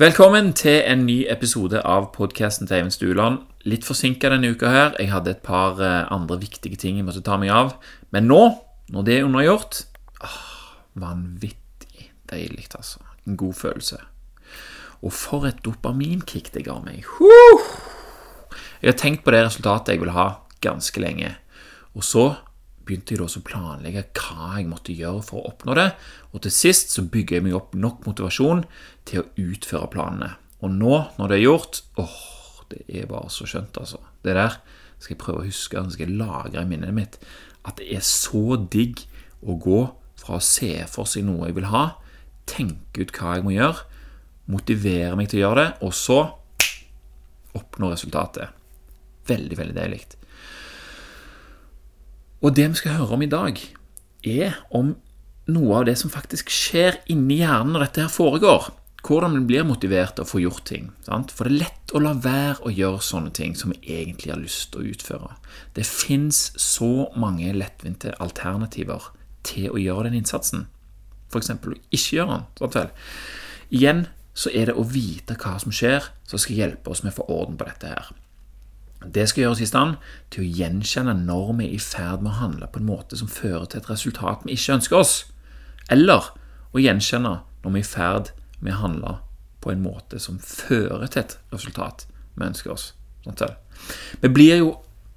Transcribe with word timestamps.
Velkommen 0.00 0.54
til 0.56 0.78
en 0.88 1.02
ny 1.04 1.26
episode 1.28 1.76
av 1.84 2.06
podkasten 2.14 2.64
til 2.64 2.78
Eivind 2.78 2.94
Stuland. 2.94 3.34
Litt 3.68 3.84
forsinka 3.84 4.30
denne 4.32 4.54
uka 4.54 4.70
her. 4.72 4.94
Jeg 4.96 5.10
hadde 5.12 5.34
et 5.34 5.42
par 5.44 5.76
eh, 5.84 6.06
andre 6.08 6.38
viktige 6.40 6.78
ting 6.80 6.96
jeg 6.96 7.04
måtte 7.04 7.20
ta 7.20 7.36
meg 7.36 7.52
av. 7.52 7.74
Men 8.08 8.24
nå, 8.30 8.38
når 8.94 9.04
det 9.04 9.18
er 9.18 9.26
unnagjort 9.26 9.82
ah, 10.24 10.38
Vanvittig 11.04 12.06
deilig, 12.32 12.70
altså. 12.78 13.04
En 13.28 13.36
god 13.36 13.58
følelse. 13.58 14.00
Og 15.04 15.12
for 15.12 15.44
et 15.50 15.60
dopaminkick 15.68 16.48
det 16.54 16.64
ga 16.70 16.78
meg. 16.80 17.04
Jeg 18.80 18.94
har 18.94 18.98
tenkt 19.04 19.26
på 19.26 19.36
det 19.36 19.44
resultatet 19.50 19.98
jeg 19.98 20.06
vil 20.06 20.16
ha, 20.16 20.30
ganske 20.64 21.04
lenge. 21.04 21.34
Og 21.92 22.08
så 22.08 22.30
begynte 22.90 23.14
jeg 23.14 23.22
da 23.22 23.28
å 23.30 23.42
planlegge 23.46 24.04
hva 24.18 24.50
jeg 24.58 24.68
måtte 24.68 24.96
gjøre 24.96 25.22
for 25.24 25.40
å 25.40 25.52
oppnå 25.52 25.76
det, 25.78 25.86
og 26.34 26.42
til 26.44 26.54
sist 26.54 26.92
så 26.94 27.06
bygger 27.06 27.38
jeg 27.38 27.46
meg 27.46 27.56
opp 27.58 27.76
nok 27.78 28.02
motivasjon 28.08 28.64
til 29.08 29.22
å 29.22 29.28
utføre 29.38 29.90
planene. 29.94 30.34
Og 30.60 30.74
nå, 30.74 30.96
når 31.16 31.30
det 31.30 31.38
er 31.38 31.46
gjort 31.46 31.80
åh, 32.02 32.18
det 32.70 32.82
er 32.86 33.08
bare 33.10 33.30
så 33.32 33.46
skjønt, 33.48 33.78
altså. 33.80 34.02
Det 34.22 34.34
der 34.36 34.58
skal 35.00 35.14
jeg 35.14 35.22
prøve 35.22 35.42
å 35.42 35.48
huske, 35.48 35.80
det 35.80 35.94
skal 35.96 36.06
jeg 36.06 36.18
lagre 36.20 36.62
i 36.62 36.68
minnet 36.68 36.94
mitt. 36.94 37.16
At 37.66 37.80
det 37.80 37.88
er 37.96 38.04
så 38.04 38.58
digg 38.60 39.06
å 39.40 39.56
gå 39.60 39.80
fra 40.20 40.36
å 40.36 40.44
se 40.44 40.74
for 40.90 41.08
seg 41.08 41.24
noe 41.26 41.48
jeg 41.48 41.56
vil 41.56 41.70
ha, 41.72 41.86
tenke 42.50 43.06
ut 43.06 43.14
hva 43.16 43.38
jeg 43.38 43.46
må 43.46 43.54
gjøre, 43.54 43.86
motivere 44.50 45.16
meg 45.16 45.30
til 45.30 45.40
å 45.40 45.44
gjøre 45.46 45.62
det, 45.62 45.70
og 45.86 45.96
så 45.96 46.20
oppnå 47.56 47.90
resultatet. 47.92 48.56
Veldig, 49.30 49.56
veldig 49.58 49.76
deilig. 49.76 50.02
Og 52.40 52.56
det 52.56 52.70
vi 52.72 52.80
skal 52.80 52.96
høre 53.00 53.16
om 53.16 53.22
i 53.24 53.30
dag, 53.30 53.58
er 54.24 54.60
om 54.76 54.94
noe 55.50 55.80
av 55.80 55.88
det 55.88 55.96
som 56.00 56.12
faktisk 56.12 56.52
skjer 56.52 57.00
inni 57.12 57.40
hjernen 57.42 57.74
når 57.74 57.86
dette 57.86 58.04
her 58.06 58.12
foregår. 58.12 58.70
Hvordan 59.00 59.32
vi 59.38 59.46
blir 59.48 59.64
motivert 59.64 60.14
til 60.16 60.26
å 60.26 60.28
få 60.28 60.42
gjort 60.42 60.66
ting. 60.68 60.90
Sant? 61.06 61.32
For 61.32 61.48
det 61.48 61.54
er 61.54 61.62
lett 61.62 61.94
å 61.96 62.02
la 62.04 62.12
være 62.20 62.58
å 62.68 62.72
gjøre 62.72 63.00
sånne 63.04 63.32
ting 63.36 63.54
som 63.56 63.72
vi 63.72 63.94
egentlig 63.96 64.32
har 64.34 64.42
lyst 64.42 64.72
til 64.72 64.82
å 64.82 64.90
utføre. 64.92 65.30
Det 65.76 65.86
fins 65.88 66.50
så 66.60 67.08
mange 67.16 67.52
lettvinte 67.56 68.12
alternativer 68.20 69.08
til 69.48 69.70
å 69.72 69.80
gjøre 69.80 70.08
den 70.08 70.20
innsatsen. 70.20 70.66
F.eks. 71.32 71.52
å 71.56 71.76
ikke 71.88 72.18
gjøre 72.18 72.40
den. 72.60 72.94
Igjen 73.70 74.06
så 74.36 74.52
er 74.52 74.70
det 74.70 74.76
å 74.78 74.84
vite 74.86 75.36
hva 75.40 75.56
som 75.62 75.72
skjer, 75.74 76.04
som 76.28 76.40
skal 76.40 76.60
hjelpe 76.60 76.92
oss 76.92 77.04
med 77.04 77.14
å 77.14 77.20
få 77.20 77.28
orden 77.32 77.58
på 77.60 77.68
dette 77.68 77.92
her. 77.92 78.12
Det 79.00 79.24
skal 79.28 79.44
gjøre 79.44 79.56
oss 79.56 79.62
i 79.64 79.68
stand 79.68 79.96
til 80.32 80.44
å 80.44 80.50
gjenkjenne 80.60 81.14
når 81.22 81.54
vi 81.58 81.70
er 81.70 81.76
i 81.76 81.80
ferd 81.80 82.20
med 82.24 82.34
å 82.34 82.40
handle 82.42 82.68
på 82.68 82.82
en 82.82 82.88
måte 82.90 83.16
som 83.16 83.30
fører 83.32 83.64
til 83.70 83.80
et 83.80 83.88
resultat 83.88 84.44
vi 84.44 84.56
ikke 84.58 84.76
ønsker 84.76 85.00
oss, 85.00 85.14
eller 85.90 86.32
å 86.70 86.82
gjenkjenne 86.82 87.38
når 87.64 87.74
vi 87.74 87.80
er 87.80 87.86
i 87.86 87.90
ferd 87.90 88.32
med 88.60 88.76
å 88.76 88.82
handle 88.82 89.14
på 89.60 89.72
en 89.72 89.82
måte 89.84 90.20
som 90.20 90.38
fører 90.40 91.08
til 91.08 91.24
et 91.24 91.38
resultat 91.52 92.06
vi 92.36 92.46
ønsker 92.46 92.72
oss. 92.72 92.92
Vi 94.20 94.28
blir 94.28 94.60
jo 94.60 94.70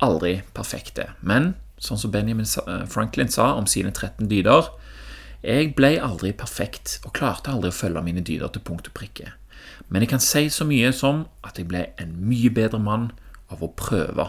aldri 0.03 0.41
perfekte, 0.55 1.11
men 1.21 1.53
sånn 1.79 1.99
som 1.99 2.11
Benjamin 2.11 2.47
eh, 2.47 2.85
Franklin 2.91 3.31
sa 3.31 3.53
om 3.57 3.67
sine 3.67 3.91
13 3.91 4.27
dyder 4.31 4.69
Jeg 5.43 5.73
ble 5.75 5.97
aldri 5.99 6.31
perfekt 6.31 7.01
og 7.03 7.15
klarte 7.17 7.51
aldri 7.51 7.71
å 7.71 7.75
følge 7.75 8.03
mine 8.05 8.23
dyder 8.23 8.51
til 8.51 8.63
punkt 8.63 8.87
og 8.87 8.95
prikke. 8.95 9.33
Men 9.91 10.03
jeg 10.03 10.13
kan 10.13 10.23
si 10.23 10.47
så 10.51 10.63
mye 10.67 10.93
som 10.95 11.25
at 11.43 11.59
jeg 11.59 11.67
ble 11.67 11.89
en 11.99 12.13
mye 12.23 12.51
bedre 12.53 12.79
mann 12.79 13.09
av 13.53 13.63
å 13.63 13.71
prøve 13.77 14.27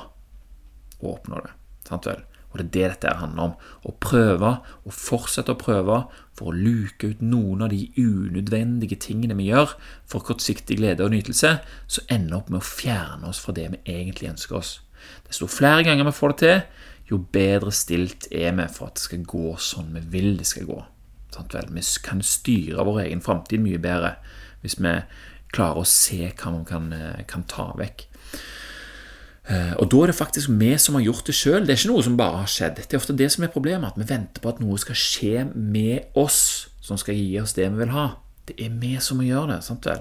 å 1.00 1.12
oppnå 1.16 1.42
det. 1.44 1.52
Sant 1.88 2.08
vel? 2.08 2.22
Og 2.54 2.60
det 2.60 2.64
er 2.64 2.70
det 2.70 2.88
dette 2.92 3.16
handler 3.18 3.48
om. 3.48 3.54
Å 3.82 3.92
prøve, 3.98 4.50
og 4.86 4.94
fortsette 4.94 5.56
å 5.56 5.58
prøve, 5.58 6.04
for 6.38 6.52
å 6.52 6.54
luke 6.54 7.10
ut 7.10 7.22
noen 7.24 7.64
av 7.66 7.72
de 7.72 7.88
unødvendige 7.98 8.98
tingene 9.02 9.34
vi 9.38 9.48
gjør 9.48 9.74
for 10.10 10.22
kortsiktig 10.22 10.78
glede 10.78 11.02
og 11.02 11.10
nytelse, 11.14 11.56
så 11.90 12.06
ender 12.14 12.38
opp 12.38 12.52
med 12.54 12.62
å 12.62 12.68
fjerne 12.68 13.26
oss 13.30 13.42
fra 13.42 13.56
det 13.58 13.66
vi 13.72 13.82
egentlig 13.96 14.30
ønsker 14.30 14.60
oss. 14.60 14.76
Desto 15.26 15.50
flere 15.50 15.82
ganger 15.86 16.06
vi 16.06 16.14
får 16.14 16.34
det 16.34 16.38
til, 16.44 16.86
jo 17.10 17.20
bedre 17.34 17.74
stilt 17.74 18.30
er 18.30 18.54
vi 18.56 18.70
for 18.72 18.88
at 18.88 19.00
det 19.00 19.04
skal 19.08 19.26
gå 19.34 19.56
sånn 19.60 19.90
vi 19.98 20.06
vil 20.14 20.36
det 20.38 20.46
skal 20.48 20.70
gå. 20.70 20.78
Sant 21.34 21.58
vel? 21.58 21.68
Vi 21.74 21.82
kan 22.06 22.22
styre 22.22 22.86
vår 22.86 23.04
egen 23.08 23.22
framtid 23.24 23.62
mye 23.64 23.82
bedre 23.82 24.14
hvis 24.62 24.78
vi 24.78 24.94
klarer 25.54 25.82
å 25.82 25.88
se 25.88 26.30
hva 26.30 26.54
vi 26.54 26.64
kan, 26.70 26.92
eh, 26.92 27.24
kan 27.26 27.44
ta 27.50 27.72
vekk. 27.76 28.06
Eh, 29.44 29.74
og 29.76 29.90
da 29.92 29.98
er 30.02 30.10
det 30.10 30.16
faktisk 30.16 30.52
vi 30.56 30.70
som 30.80 30.96
har 30.96 31.04
gjort 31.04 31.26
det 31.28 31.36
sjøl. 31.36 31.66
Det 31.66 31.74
er 31.74 31.80
ikke 31.80 31.92
noe 31.92 32.04
som 32.06 32.16
bare 32.16 32.40
har 32.40 32.50
skjedd. 32.50 32.78
Det 32.80 32.96
er 32.96 33.02
ofte 33.02 33.16
det 33.16 33.30
som 33.32 33.44
er 33.44 33.52
problemet, 33.52 33.92
at 33.92 34.00
vi 34.00 34.08
venter 34.08 34.40
på 34.40 34.52
at 34.54 34.62
noe 34.64 34.78
skal 34.80 34.96
skje 34.96 35.44
med 35.52 36.16
oss, 36.16 36.68
som 36.84 37.00
skal 37.00 37.18
gi 37.18 37.34
oss 37.40 37.56
det 37.56 37.68
vi 37.72 37.82
vil 37.82 37.92
ha. 37.92 38.06
Det 38.48 38.56
er 38.60 38.72
vi 38.80 38.94
som 39.00 39.20
må 39.20 39.26
gjøre 39.28 39.54
det. 39.54 39.64
sant 39.64 39.88
vel? 39.88 40.00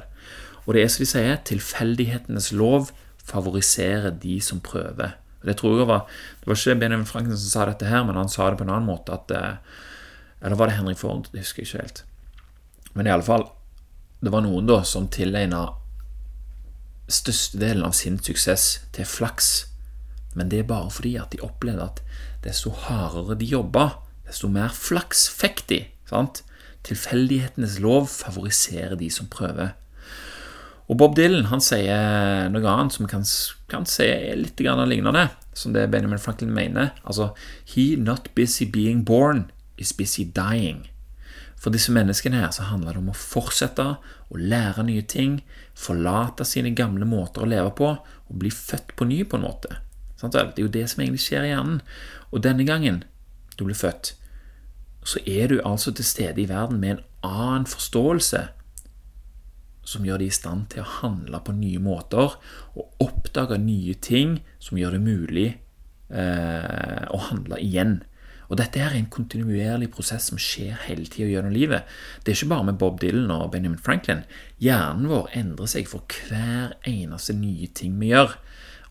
Og 0.64 0.76
det 0.76 0.84
er 0.84 0.94
som 0.94 1.04
de 1.04 1.10
sier, 1.12 1.42
tilfeldighetenes 1.50 2.54
lov 2.56 2.94
favoriserer 3.24 4.16
de 4.24 4.40
som 4.44 4.64
prøver. 4.64 5.18
Det 5.44 5.58
tror 5.60 5.82
jeg 5.82 5.88
var, 5.88 6.08
det 6.40 6.48
var 6.48 6.56
ikke 6.56 6.80
Benjamin 6.80 7.08
Franklin 7.08 7.36
som 7.36 7.52
sa 7.52 7.66
dette 7.68 7.88
her, 7.88 8.04
men 8.08 8.16
han 8.16 8.32
sa 8.32 8.50
det 8.50 8.62
på 8.62 8.64
en 8.64 8.72
annen 8.72 8.88
måte. 8.88 9.12
at 9.12 9.32
eh, 9.32 9.56
Eller 10.42 10.56
var 10.56 10.72
det 10.72 10.78
Henrik 10.78 10.98
Ford? 10.98 11.28
Det 11.32 11.44
husker 11.44 11.64
jeg 11.64 11.68
ikke 11.68 11.84
helt. 11.84 12.04
Men 12.94 13.08
i 13.08 13.12
alle 13.12 13.28
fall, 13.28 13.50
det 14.24 14.32
var 14.32 14.44
noen 14.46 14.68
da 14.68 14.84
som 14.88 15.10
tilegna 15.12 15.66
størstedelen 17.12 17.86
av 17.86 17.96
sin 17.98 18.18
suksess 18.22 18.82
til 18.96 19.08
flaks, 19.08 19.68
men 20.34 20.50
det 20.50 20.64
er 20.64 20.70
bare 20.70 20.92
fordi 20.94 21.16
at 21.22 21.34
de 21.34 21.44
opplevde 21.46 21.86
at 21.86 22.02
desto 22.46 22.74
hardere 22.86 23.38
de 23.40 23.48
jobba, 23.48 23.90
desto 24.28 24.50
mer 24.52 24.74
flaks 24.74 25.28
fikk 25.32 25.66
de. 25.70 25.84
sant? 26.10 26.44
Tilfeldighetenes 26.84 27.80
lov 27.80 28.10
favoriserer 28.12 28.98
de 29.00 29.10
som 29.14 29.30
prøver. 29.32 29.72
Og 30.92 30.98
Bob 31.00 31.16
Dylan 31.16 31.48
han 31.48 31.62
sier 31.64 32.50
noe 32.52 32.68
annet 32.68 32.96
som 32.96 33.08
kan, 33.08 33.24
kan 33.72 33.86
si 33.88 34.08
litt 34.36 34.60
lignende, 34.60 35.30
som 35.56 35.72
det 35.74 35.90
Benjamin 35.92 36.20
Franklin 36.20 36.52
mener. 36.54 36.92
Altså 37.04 37.32
He 37.66 37.96
not 37.96 38.30
busy 38.36 38.66
being 38.66 39.06
born 39.06 39.50
is 39.78 39.94
busy 39.94 40.26
dying. 40.26 40.90
For 41.56 41.72
disse 41.72 41.94
menneskene 41.96 42.42
her 42.42 42.52
så 42.52 42.68
handler 42.68 42.98
det 42.98 43.00
om 43.06 43.14
å 43.14 43.16
fortsette 43.16 43.86
å 44.28 44.38
lære 44.38 44.84
nye 44.84 45.06
ting, 45.08 45.40
forlate 45.74 46.46
sine 46.48 46.74
gamle 46.78 47.06
måter 47.10 47.44
å 47.44 47.50
leve 47.50 47.72
på 47.78 47.90
og 47.94 48.40
bli 48.40 48.52
født 48.54 48.96
på 48.98 49.08
ny 49.10 49.24
på 49.26 49.40
en 49.40 49.48
måte. 49.48 49.80
Det 50.24 50.40
er 50.40 50.62
jo 50.62 50.72
det 50.72 50.86
som 50.92 51.02
egentlig 51.04 51.26
skjer 51.26 51.48
i 51.48 51.52
hjernen. 51.52 51.82
Og 52.32 52.44
denne 52.46 52.64
gangen 52.68 53.02
du 53.58 53.66
blir 53.66 53.78
født, 53.78 54.14
så 55.04 55.20
er 55.28 55.52
du 55.52 55.58
altså 55.66 55.92
til 55.92 56.08
stede 56.08 56.42
i 56.42 56.48
verden 56.48 56.80
med 56.80 56.96
en 56.96 57.04
annen 57.28 57.66
forståelse 57.68 58.46
som 59.84 60.06
gjør 60.08 60.22
deg 60.22 60.32
i 60.32 60.36
stand 60.38 60.70
til 60.72 60.84
å 60.84 60.92
handle 61.02 61.42
på 61.44 61.56
nye 61.58 61.82
måter 61.84 62.38
og 62.80 63.04
oppdage 63.04 63.60
nye 63.60 63.98
ting 64.00 64.38
som 64.64 64.80
gjør 64.80 64.96
det 64.96 65.04
mulig 65.04 65.48
eh, 66.08 67.04
å 67.12 67.20
handle 67.28 67.60
igjen. 67.60 67.98
Og 68.50 68.58
dette 68.60 68.82
er 68.82 68.96
en 68.98 69.10
kontinuerlig 69.12 69.90
prosess 69.94 70.30
som 70.30 70.40
skjer 70.42 70.76
hele 70.88 71.08
tida 71.08 71.30
gjennom 71.32 71.54
livet. 71.54 71.88
Det 72.24 72.34
er 72.34 72.38
ikke 72.38 72.52
bare 72.52 72.68
med 72.70 72.80
Bob 72.82 73.00
Dylan 73.02 73.32
og 73.34 73.52
Benjamin 73.54 73.82
Franklin. 73.82 74.26
Hjernen 74.62 75.10
vår 75.12 75.32
endrer 75.40 75.72
seg 75.72 75.88
for 75.90 76.04
hver 76.28 76.76
eneste 76.90 77.36
nye 77.38 77.70
ting 77.76 77.96
vi 78.02 78.12
gjør. 78.12 78.36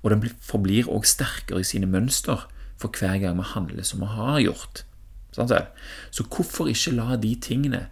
Og 0.03 0.11
den 0.15 0.25
forblir 0.43 0.91
også 0.91 1.19
sterkere 1.19 1.63
i 1.63 1.69
sine 1.69 1.91
mønster 1.91 2.47
for 2.81 2.91
hver 2.99 3.21
gang 3.23 3.39
vi 3.39 3.51
handler 3.55 3.87
som 3.87 4.03
vi 4.03 4.11
har 4.11 4.41
gjort. 4.43 4.85
Så 5.33 6.27
hvorfor 6.27 6.69
ikke 6.69 6.97
la 6.97 7.17
de 7.17 7.33
tingene 7.41 7.87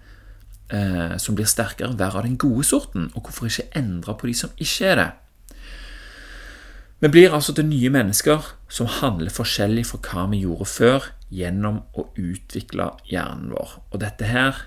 eh, 0.69 1.17
som 1.19 1.37
blir 1.39 1.49
sterkere, 1.49 1.97
være 1.99 2.21
av 2.21 2.27
den 2.27 2.37
gode 2.41 2.67
sorten? 2.67 3.09
Og 3.15 3.23
hvorfor 3.23 3.49
ikke 3.49 3.71
endre 3.79 4.17
på 4.19 4.29
de 4.29 4.35
som 4.37 4.53
ikke 4.59 4.91
er 4.91 5.01
det? 5.01 5.11
Vi 7.01 7.09
blir 7.09 7.33
altså 7.33 7.55
til 7.57 7.65
nye 7.65 7.89
mennesker 7.89 8.45
som 8.69 8.91
handler 9.01 9.33
forskjellig 9.33 9.87
fra 9.89 10.03
hva 10.05 10.27
vi 10.35 10.43
gjorde 10.43 10.67
før, 10.69 11.07
gjennom 11.31 11.83
å 11.95 12.09
utvikle 12.19 12.91
hjernen 13.09 13.53
vår. 13.55 13.77
Og 13.91 14.01
dette 14.03 14.31
her 14.31 14.65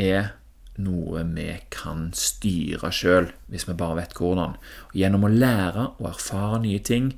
er 0.00 0.32
noe 0.80 1.22
vi 1.34 1.50
kan 1.72 2.08
styre 2.16 2.90
sjøl, 2.94 3.28
hvis 3.52 3.66
vi 3.68 3.76
bare 3.76 3.98
vet 4.00 4.16
hvordan. 4.16 4.56
Og 4.90 4.96
gjennom 4.96 5.26
å 5.26 5.32
lære 5.32 5.90
og 5.98 6.08
erfare 6.14 6.62
nye 6.64 6.80
ting, 6.80 7.12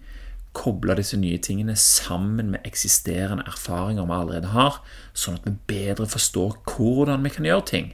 koble 0.53 0.97
disse 0.99 1.17
nye 1.17 1.39
tingene 1.41 1.77
sammen 1.79 2.51
med 2.53 2.67
eksisterende 2.69 3.47
erfaringer 3.49 4.09
vi 4.09 4.17
allerede 4.19 4.53
har, 4.53 4.83
sånn 5.15 5.39
at 5.39 5.47
vi 5.49 5.55
bedre 5.71 6.09
forstår 6.11 6.59
hvordan 6.75 7.25
vi 7.25 7.33
kan 7.33 7.49
gjøre 7.49 7.69
ting. 7.71 7.93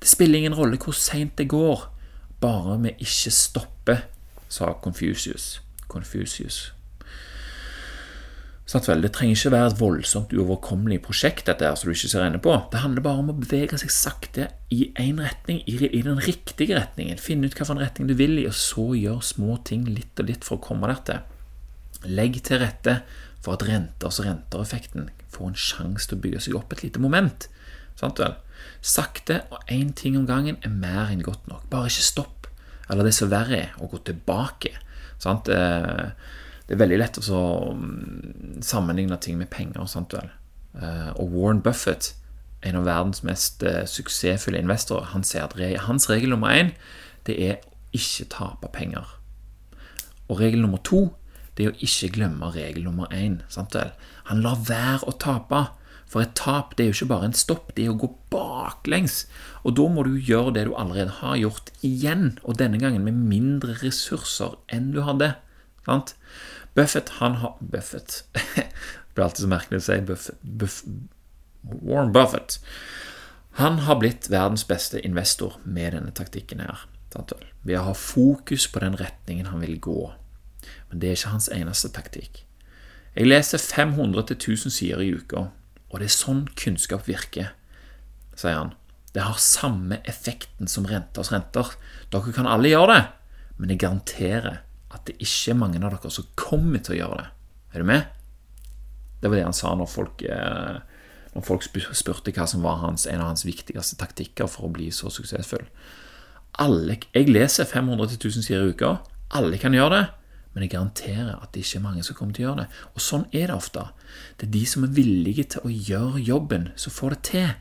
Det 0.00 0.10
spiller 0.10 0.40
ingen 0.40 0.56
rolle 0.58 0.80
hvor 0.82 0.96
seint 0.96 1.36
det 1.38 1.50
går, 1.52 1.86
bare 2.42 2.78
vi 2.82 2.96
ikke 3.04 3.34
stopper 3.34 4.02
sa 4.48 4.72
Confucius. 4.82 5.58
Confucius. 5.88 6.77
Sånn 8.68 8.84
vel, 8.84 9.00
det 9.00 9.14
trenger 9.16 9.38
ikke 9.38 9.50
være 9.54 9.68
et 9.70 9.78
voldsomt 9.80 10.32
uoverkommelig 10.36 10.98
prosjekt, 11.06 11.46
dette 11.48 11.64
her, 11.64 11.76
som 11.78 11.88
du 11.88 11.94
ikke 11.94 12.10
ser 12.12 12.26
ende 12.26 12.40
på. 12.44 12.52
Det 12.68 12.82
handler 12.82 13.04
bare 13.06 13.22
om 13.22 13.30
å 13.32 13.36
bevege 13.38 13.78
seg 13.80 13.92
sakte 13.94 14.50
i 14.74 14.90
én 15.00 15.22
retning, 15.24 15.62
i, 15.64 15.78
i, 15.88 16.02
den 16.04 16.20
riktige 16.20 16.76
retningen. 16.76 17.16
Finne 17.16 17.48
ut 17.48 17.56
hvilken 17.56 17.80
retning 17.80 18.10
du 18.10 18.16
vil 18.18 18.36
i, 18.36 18.44
og 18.50 18.52
så 18.58 18.90
gjøre 18.92 19.24
små 19.24 19.56
ting 19.64 19.86
litt 19.88 20.20
og 20.20 20.28
litt 20.28 20.44
for 20.44 20.58
å 20.58 20.64
komme 20.66 20.90
der 20.90 21.00
til. 21.08 22.10
Legg 22.12 22.36
til 22.44 22.60
rette 22.60 22.98
for 23.40 23.56
at 23.56 23.64
renters- 23.64 24.20
og 24.20 24.28
rentereffekten 24.28 25.08
får 25.32 25.48
en 25.48 25.58
sjanse 25.64 26.10
til 26.10 26.18
å 26.18 26.24
bygge 26.26 26.44
seg 26.44 26.58
opp 26.60 26.76
et 26.76 26.84
lite 26.84 27.00
moment. 27.00 27.48
Sant 27.96 28.20
vel? 28.20 28.36
Sakte 28.84 29.46
og 29.48 29.64
én 29.72 29.94
ting 29.96 30.18
om 30.20 30.28
gangen 30.28 30.60
er 30.60 30.74
mer 30.74 31.08
enn 31.08 31.24
godt 31.24 31.48
nok. 31.48 31.64
Bare 31.72 31.88
ikke 31.88 32.04
stopp. 32.04 32.50
Eller 32.92 33.08
det 33.08 33.16
som 33.16 33.32
verre 33.32 33.62
er, 33.62 33.72
å 33.80 33.88
gå 33.88 34.02
tilbake. 34.04 34.76
Sant? 35.24 35.48
Eh, 35.48 36.12
det 36.68 36.76
er 36.76 36.82
veldig 36.82 36.98
lett 37.00 37.18
å 37.32 37.42
mm, 37.72 38.60
sammenligne 38.64 39.16
ting 39.24 39.38
med 39.40 39.48
penger. 39.48 39.86
Sant 39.88 40.12
vel? 40.12 40.28
Eh, 40.76 41.10
og 41.16 41.32
Warren 41.32 41.62
Buffett, 41.64 42.12
en 42.60 42.76
av 42.76 42.84
verdens 42.84 43.22
mest 43.24 43.64
eh, 43.64 43.86
suksessfulle 43.88 44.60
investorer, 44.60 45.08
han 45.14 45.24
sier 45.24 45.46
at 45.46 45.56
hans 45.86 46.10
regel 46.10 46.34
nummer 46.34 46.52
én 46.52 46.74
det 47.24 47.38
er 47.40 47.56
ikke 47.96 48.28
tape 48.34 48.68
penger. 48.74 49.08
Og 50.28 50.42
regel 50.42 50.60
nummer 50.60 50.82
to 50.84 51.06
det 51.56 51.64
er 51.64 51.72
å 51.72 51.80
ikke 51.82 52.12
glemme 52.14 52.52
regel 52.54 52.84
nummer 52.84 53.08
én. 53.16 53.40
Sant 53.50 53.74
vel? 53.74 53.90
Han 54.28 54.44
lar 54.44 54.60
være 54.68 55.08
å 55.08 55.16
tape. 55.18 55.64
For 56.08 56.24
et 56.24 56.36
tap 56.38 56.76
det 56.76 56.84
er 56.84 56.92
jo 56.92 56.96
ikke 57.00 57.10
bare 57.10 57.28
en 57.28 57.36
stopp, 57.36 57.72
det 57.76 57.84
er 57.84 57.92
å 57.92 57.98
gå 58.00 58.12
baklengs. 58.32 59.24
Og 59.64 59.74
da 59.80 59.88
må 59.92 60.04
du 60.06 60.14
gjøre 60.14 60.54
det 60.56 60.68
du 60.68 60.76
allerede 60.76 61.18
har 61.18 61.40
gjort, 61.40 61.72
igjen. 61.84 62.38
Og 62.44 62.60
denne 62.60 62.80
gangen 62.80 63.04
med 63.04 63.18
mindre 63.28 63.76
ressurser 63.82 64.56
enn 64.72 64.92
du 64.94 65.02
hadde. 65.04 65.34
Sant? 65.88 66.14
Buffett, 66.74 67.08
han 67.08 67.40
har 67.42 67.56
Buffett 67.60 68.24
Det 68.32 69.14
blir 69.14 69.24
alltid 69.24 69.42
så 69.42 69.50
merkelig 69.50 69.80
å 69.80 69.86
si 69.86 69.98
Buffett. 70.06 70.42
Buff, 70.42 70.82
Warren 71.62 72.12
Buffett. 72.14 72.60
Han 73.58 73.80
har 73.88 73.98
blitt 73.98 74.28
verdens 74.30 74.62
beste 74.68 75.00
investor 75.02 75.56
med 75.64 75.96
denne 75.96 76.12
taktikken 76.14 76.62
her. 76.62 76.84
Ved 77.66 77.80
å 77.80 77.88
ha 77.88 77.94
fokus 77.98 78.68
på 78.70 78.82
den 78.84 78.94
retningen 79.00 79.50
han 79.50 79.64
vil 79.64 79.80
gå. 79.82 80.12
Men 80.90 81.02
det 81.02 81.10
er 81.10 81.18
ikke 81.18 81.32
hans 81.34 81.50
eneste 81.50 81.90
taktikk. 81.90 82.44
Jeg 83.16 83.26
leser 83.26 83.58
500-1000 83.58 84.70
sider 84.70 85.02
i 85.02 85.10
uka 85.18 85.48
og 85.88 86.00
det 86.00 86.08
er 86.08 86.14
sånn 86.14 86.42
kunnskap 86.58 87.06
virker, 87.08 87.52
sier 88.36 88.58
han. 88.58 88.74
Det 89.14 89.24
har 89.24 89.40
samme 89.40 90.02
effekten 90.08 90.68
som 90.68 90.86
renters 90.86 91.32
renter. 91.32 91.70
Dere 92.12 92.34
kan 92.36 92.48
alle 92.48 92.70
gjøre 92.70 92.92
det, 92.92 93.04
men 93.56 93.72
jeg 93.72 93.82
garanterer 93.82 94.60
at 94.94 95.04
det 95.08 95.18
ikke 95.20 95.52
er 95.52 95.60
mange 95.60 95.80
av 95.82 95.92
dere 95.92 96.12
som 96.12 96.28
kommer 96.38 96.82
til 96.84 96.96
å 96.96 97.00
gjøre 97.02 97.20
det. 97.20 97.28
Er 97.74 97.84
du 97.84 97.88
med? 97.90 98.06
Det 99.20 99.28
var 99.28 99.36
det 99.36 99.46
han 99.48 99.56
sa 99.56 99.74
når 99.76 99.90
folk, 99.92 100.22
eh, 100.22 100.78
når 101.34 101.44
folk 101.44 101.66
spurte 101.66 102.32
hva 102.32 102.46
som 102.48 102.64
var 102.64 102.80
hans, 102.84 103.06
en 103.06 103.20
av 103.20 103.32
hans 103.32 103.44
viktigste 103.44 103.98
taktikker 104.00 104.48
for 104.48 104.68
å 104.68 104.72
bli 104.72 104.88
så 104.94 105.12
suksessfull. 105.12 105.66
Alle, 106.58 106.98
jeg 107.14 107.28
leser 107.28 107.68
500-1000 107.68 108.46
sider 108.46 108.64
i 108.64 108.72
uka. 108.72 108.96
Alle 109.36 109.60
kan 109.60 109.76
gjøre 109.76 109.96
det 109.96 110.06
men 110.58 110.64
jeg 110.64 110.72
garanterer 110.72 111.36
at 111.38 111.52
det 111.54 111.60
ikke 111.62 111.78
er 111.78 111.82
mange 111.84 112.02
som 112.02 112.16
kommer 112.18 112.34
til 112.34 112.42
å 112.42 112.48
gjøre 112.48 112.62
det. 112.64 112.80
Og 112.96 113.02
sånn 113.04 113.28
er 113.30 113.44
det 113.46 113.54
ofte. 113.54 113.84
Det 114.40 114.48
er 114.48 114.54
de 114.56 114.62
som 114.66 114.82
er 114.82 114.96
villige 114.96 115.44
til 115.54 115.62
å 115.62 115.70
gjøre 115.70 116.22
jobben, 116.26 116.64
som 116.74 116.94
får 116.94 117.14
det 117.14 117.20
til. 117.28 117.52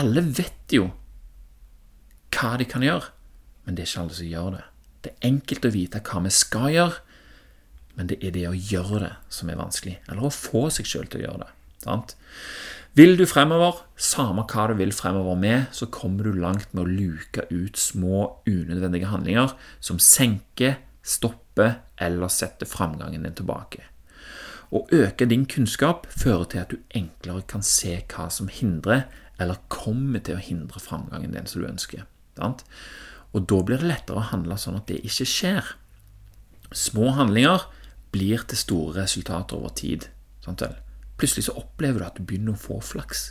Alle 0.00 0.24
vet 0.26 0.74
jo 0.74 0.88
hva 2.34 2.56
de 2.58 2.66
kan 2.66 2.82
gjøre, 2.82 3.12
men 3.62 3.78
det 3.78 3.84
er 3.84 3.90
ikke 3.92 4.02
alle 4.02 4.16
som 4.18 4.26
gjør 4.26 4.50
det. 4.56 4.64
Det 5.00 5.14
er 5.14 5.30
enkelt 5.30 5.64
å 5.64 5.72
vite 5.74 6.02
hva 6.04 6.22
vi 6.24 6.32
skal 6.34 6.68
gjøre, 6.74 6.98
men 7.96 8.10
det 8.10 8.20
er 8.24 8.34
det 8.36 8.46
å 8.48 8.56
gjøre 8.56 9.00
det 9.02 9.14
som 9.32 9.50
er 9.50 9.58
vanskelig. 9.60 9.96
Eller 10.08 10.26
å 10.26 10.32
få 10.34 10.68
seg 10.72 10.88
sjøl 10.88 11.08
til 11.10 11.22
å 11.22 11.26
gjøre 11.26 11.42
det. 11.44 11.50
Sant? 11.84 12.14
Vil 12.98 13.14
du 13.16 13.22
fremover, 13.28 13.84
samme 13.94 14.42
hva 14.50 14.66
du 14.70 14.74
vil 14.80 14.92
fremover 14.94 15.36
med, 15.38 15.68
så 15.72 15.86
kommer 15.94 16.26
du 16.26 16.40
langt 16.42 16.72
med 16.74 16.82
å 16.82 16.90
luke 16.90 17.44
ut 17.52 17.78
små, 17.78 18.40
unødvendige 18.48 19.12
handlinger 19.12 19.54
som 19.78 20.00
senker, 20.02 20.80
stopper 21.06 21.78
eller 22.02 22.32
setter 22.32 22.68
framgangen 22.68 23.24
din 23.24 23.36
tilbake. 23.38 23.86
Å 24.70 24.84
øke 24.94 25.26
din 25.26 25.46
kunnskap 25.50 26.06
fører 26.10 26.44
til 26.50 26.62
at 26.62 26.74
du 26.74 26.82
enklere 26.94 27.46
kan 27.50 27.62
se 27.66 27.96
hva 28.10 28.28
som 28.30 28.50
hindrer, 28.50 29.06
eller 29.40 29.62
kommer 29.72 30.22
til 30.22 30.36
å 30.36 30.42
hindre 30.42 30.82
framgangen 30.82 31.32
din 31.34 31.48
som 31.50 31.62
du 31.62 31.70
ønsker. 31.70 32.04
Og 33.34 33.46
da 33.46 33.60
blir 33.62 33.82
det 33.82 33.90
lettere 33.90 34.18
å 34.18 34.30
handle 34.32 34.56
sånn 34.58 34.80
at 34.80 34.88
det 34.90 35.02
ikke 35.06 35.28
skjer. 35.28 35.74
Små 36.74 37.12
handlinger 37.14 37.66
blir 38.14 38.42
til 38.50 38.58
store 38.58 39.04
resultater 39.04 39.58
over 39.58 39.74
tid. 39.78 40.08
Plutselig 41.20 41.46
så 41.46 41.56
opplever 41.60 42.00
du 42.00 42.06
at 42.06 42.18
du 42.18 42.26
begynner 42.26 42.56
å 42.56 42.62
få 42.62 42.80
flaks. 42.82 43.30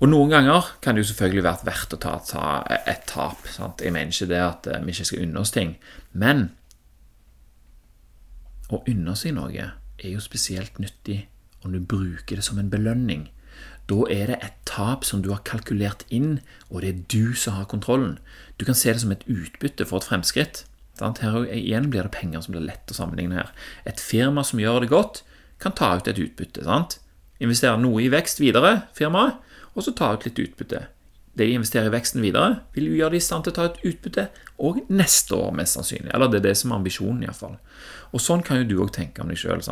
Og 0.00 0.08
Noen 0.08 0.30
ganger 0.32 0.70
kan 0.80 0.96
det 0.96 1.04
jo 1.04 1.10
selvfølgelig 1.10 1.44
vært 1.44 1.66
verdt 1.68 1.94
å 1.94 1.98
ta, 2.00 2.44
et 2.88 3.02
tap. 3.10 3.44
Sant? 3.52 3.82
Jeg 3.84 3.92
mener 3.92 4.14
ikke 4.14 4.30
det 4.30 4.40
at 4.40 4.68
eh, 4.70 4.80
vi 4.86 4.94
ikke 4.94 5.10
skal 5.10 5.26
unne 5.26 5.42
oss 5.42 5.52
ting. 5.52 5.74
Men 6.16 6.46
å 8.72 8.80
unne 8.88 9.16
seg 9.18 9.36
noe 9.36 9.66
er 10.00 10.08
jo 10.08 10.22
spesielt 10.24 10.80
nyttig 10.80 11.26
om 11.60 11.74
du 11.74 11.82
bruker 11.84 12.40
det 12.40 12.46
som 12.46 12.58
en 12.62 12.72
belønning. 12.72 13.26
Da 13.90 14.04
er 14.12 14.30
det 14.30 14.38
et 14.46 14.58
tap 14.68 15.04
som 15.04 15.22
du 15.24 15.32
har 15.32 15.42
kalkulert 15.46 16.04
inn, 16.14 16.38
og 16.70 16.84
det 16.84 16.90
er 16.90 17.00
du 17.10 17.34
som 17.34 17.58
har 17.58 17.66
kontrollen. 17.70 18.18
Du 18.60 18.64
kan 18.68 18.78
se 18.78 18.92
det 18.92 19.02
som 19.02 19.10
et 19.14 19.26
utbytte 19.26 19.86
for 19.88 19.98
et 19.98 20.06
fremskritt. 20.06 20.64
Her 21.00 21.42
igjen 21.48 21.88
blir 21.90 22.06
det 22.06 22.14
penger 22.14 22.44
som 22.44 22.54
blir 22.54 22.66
lett 22.68 22.92
å 22.92 22.96
sammenligne 22.96 23.40
her. 23.40 23.50
Et 23.88 24.00
firma 24.00 24.44
som 24.46 24.60
gjør 24.60 24.84
det 24.84 24.92
godt, 24.92 25.22
kan 25.60 25.74
ta 25.76 25.94
ut 25.96 26.08
et 26.08 26.20
utbytte. 26.20 26.64
sant? 26.64 27.00
Investere 27.40 27.80
noe 27.80 28.04
i 28.04 28.12
vekst 28.12 28.40
videre, 28.40 28.86
firmaet, 28.96 29.40
og 29.74 29.84
så 29.84 29.92
ta 29.96 30.14
ut 30.14 30.24
litt 30.28 30.38
utbytte 30.38 30.86
det 31.34 31.46
de 31.46 31.54
investerer 31.54 31.88
i 31.88 31.94
veksten 31.94 32.22
videre, 32.24 32.60
vil 32.74 32.90
jo 32.90 32.98
gjøre 32.98 33.14
de 33.14 33.20
i 33.20 33.24
stand 33.24 33.46
til 33.46 33.54
å 33.54 33.56
ta 33.56 33.66
et 33.68 33.80
utbytte 33.86 34.26
òg 34.60 34.82
neste 34.92 35.36
år, 35.36 35.54
mest 35.56 35.78
sannsynlig. 35.78 36.10
Eller 36.14 36.30
det 36.30 36.40
er 36.40 36.48
det 36.48 36.56
som 36.58 36.72
er 36.72 36.80
ambisjonen, 36.80 37.22
iallfall. 37.24 37.56
Og 38.10 38.22
sånn 38.22 38.42
kan 38.46 38.60
jo 38.60 38.68
du 38.68 38.76
òg 38.84 38.92
tenke 38.96 39.22
om 39.22 39.30
deg 39.30 39.38
sjøl. 39.40 39.62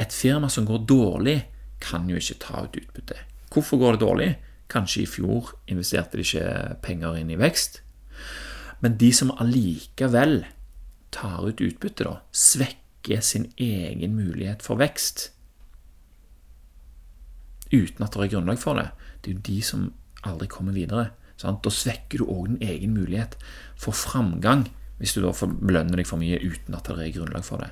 Et 0.00 0.12
firma 0.12 0.50
som 0.52 0.66
går 0.68 0.84
dårlig, 0.90 1.38
kan 1.80 2.10
jo 2.10 2.18
ikke 2.20 2.40
ta 2.42 2.66
ut 2.66 2.76
utbytte. 2.76 3.16
Hvorfor 3.50 3.80
går 3.80 3.96
det 3.96 4.04
dårlig? 4.04 4.30
Kanskje 4.70 5.02
i 5.02 5.10
fjor 5.10 5.50
investerte 5.70 6.18
de 6.18 6.26
ikke 6.26 6.76
penger 6.84 7.18
inn 7.18 7.32
i 7.34 7.38
vekst. 7.40 7.80
Men 8.80 8.96
de 9.00 9.10
som 9.12 9.32
allikevel 9.42 10.44
tar 11.10 11.42
ut 11.48 11.60
utbytte, 11.60 12.06
da, 12.06 12.20
svekker 12.30 13.20
sin 13.24 13.48
egen 13.58 14.14
mulighet 14.14 14.62
for 14.62 14.78
vekst 14.80 15.32
uten 17.70 18.04
at 18.04 18.14
det 18.14 18.24
er 18.24 18.32
grunnlag 18.34 18.58
for 18.58 18.78
det. 18.78 18.88
Det 19.22 19.30
er 19.30 19.36
jo 19.36 19.46
de 19.46 19.58
som 19.62 19.88
aldri 20.26 20.48
kommer 20.50 20.74
videre. 20.74 21.10
Sant? 21.40 21.62
Da 21.64 21.72
svekker 21.72 22.20
du 22.20 22.28
òg 22.28 22.48
din 22.50 22.62
egen 22.66 22.94
mulighet 22.96 23.36
for 23.78 23.96
framgang, 23.96 24.66
hvis 25.00 25.14
du 25.16 25.22
da 25.24 25.32
belønner 25.32 26.00
deg 26.00 26.08
for 26.08 26.20
mye 26.20 26.40
uten 26.42 26.76
at 26.76 26.90
det 26.90 27.06
er 27.06 27.14
grunnlag 27.14 27.46
for 27.46 27.62
det. 27.62 27.70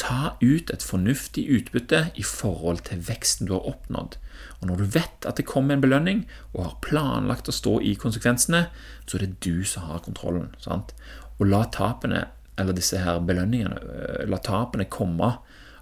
Ta 0.00 0.34
ut 0.40 0.70
et 0.72 0.84
fornuftig 0.84 1.44
utbytte 1.52 2.06
i 2.16 2.24
forhold 2.24 2.86
til 2.88 3.02
veksten 3.04 3.48
du 3.48 3.54
har 3.56 3.68
oppnådd. 3.68 4.16
Og 4.60 4.68
når 4.68 4.80
du 4.80 4.92
vet 4.96 5.26
at 5.28 5.36
det 5.36 5.48
kommer 5.48 5.76
en 5.76 5.84
belønning, 5.84 6.22
og 6.54 6.64
har 6.64 6.78
planlagt 6.84 7.48
å 7.48 7.54
stå 7.54 7.78
i 7.84 7.94
konsekvensene, 8.00 8.66
så 9.06 9.18
er 9.18 9.26
det 9.26 9.40
du 9.44 9.64
som 9.68 9.88
har 9.90 10.04
kontrollen. 10.04 10.54
Sant? 10.60 10.94
Og 11.38 11.48
la 11.48 11.64
tapene, 11.72 12.26
eller 12.60 12.76
disse 12.76 13.00
her 13.00 13.20
belønningene, 13.24 13.80
øh, 13.80 14.22
la 14.28 14.40
tapene 14.44 14.88
komme 14.88 15.34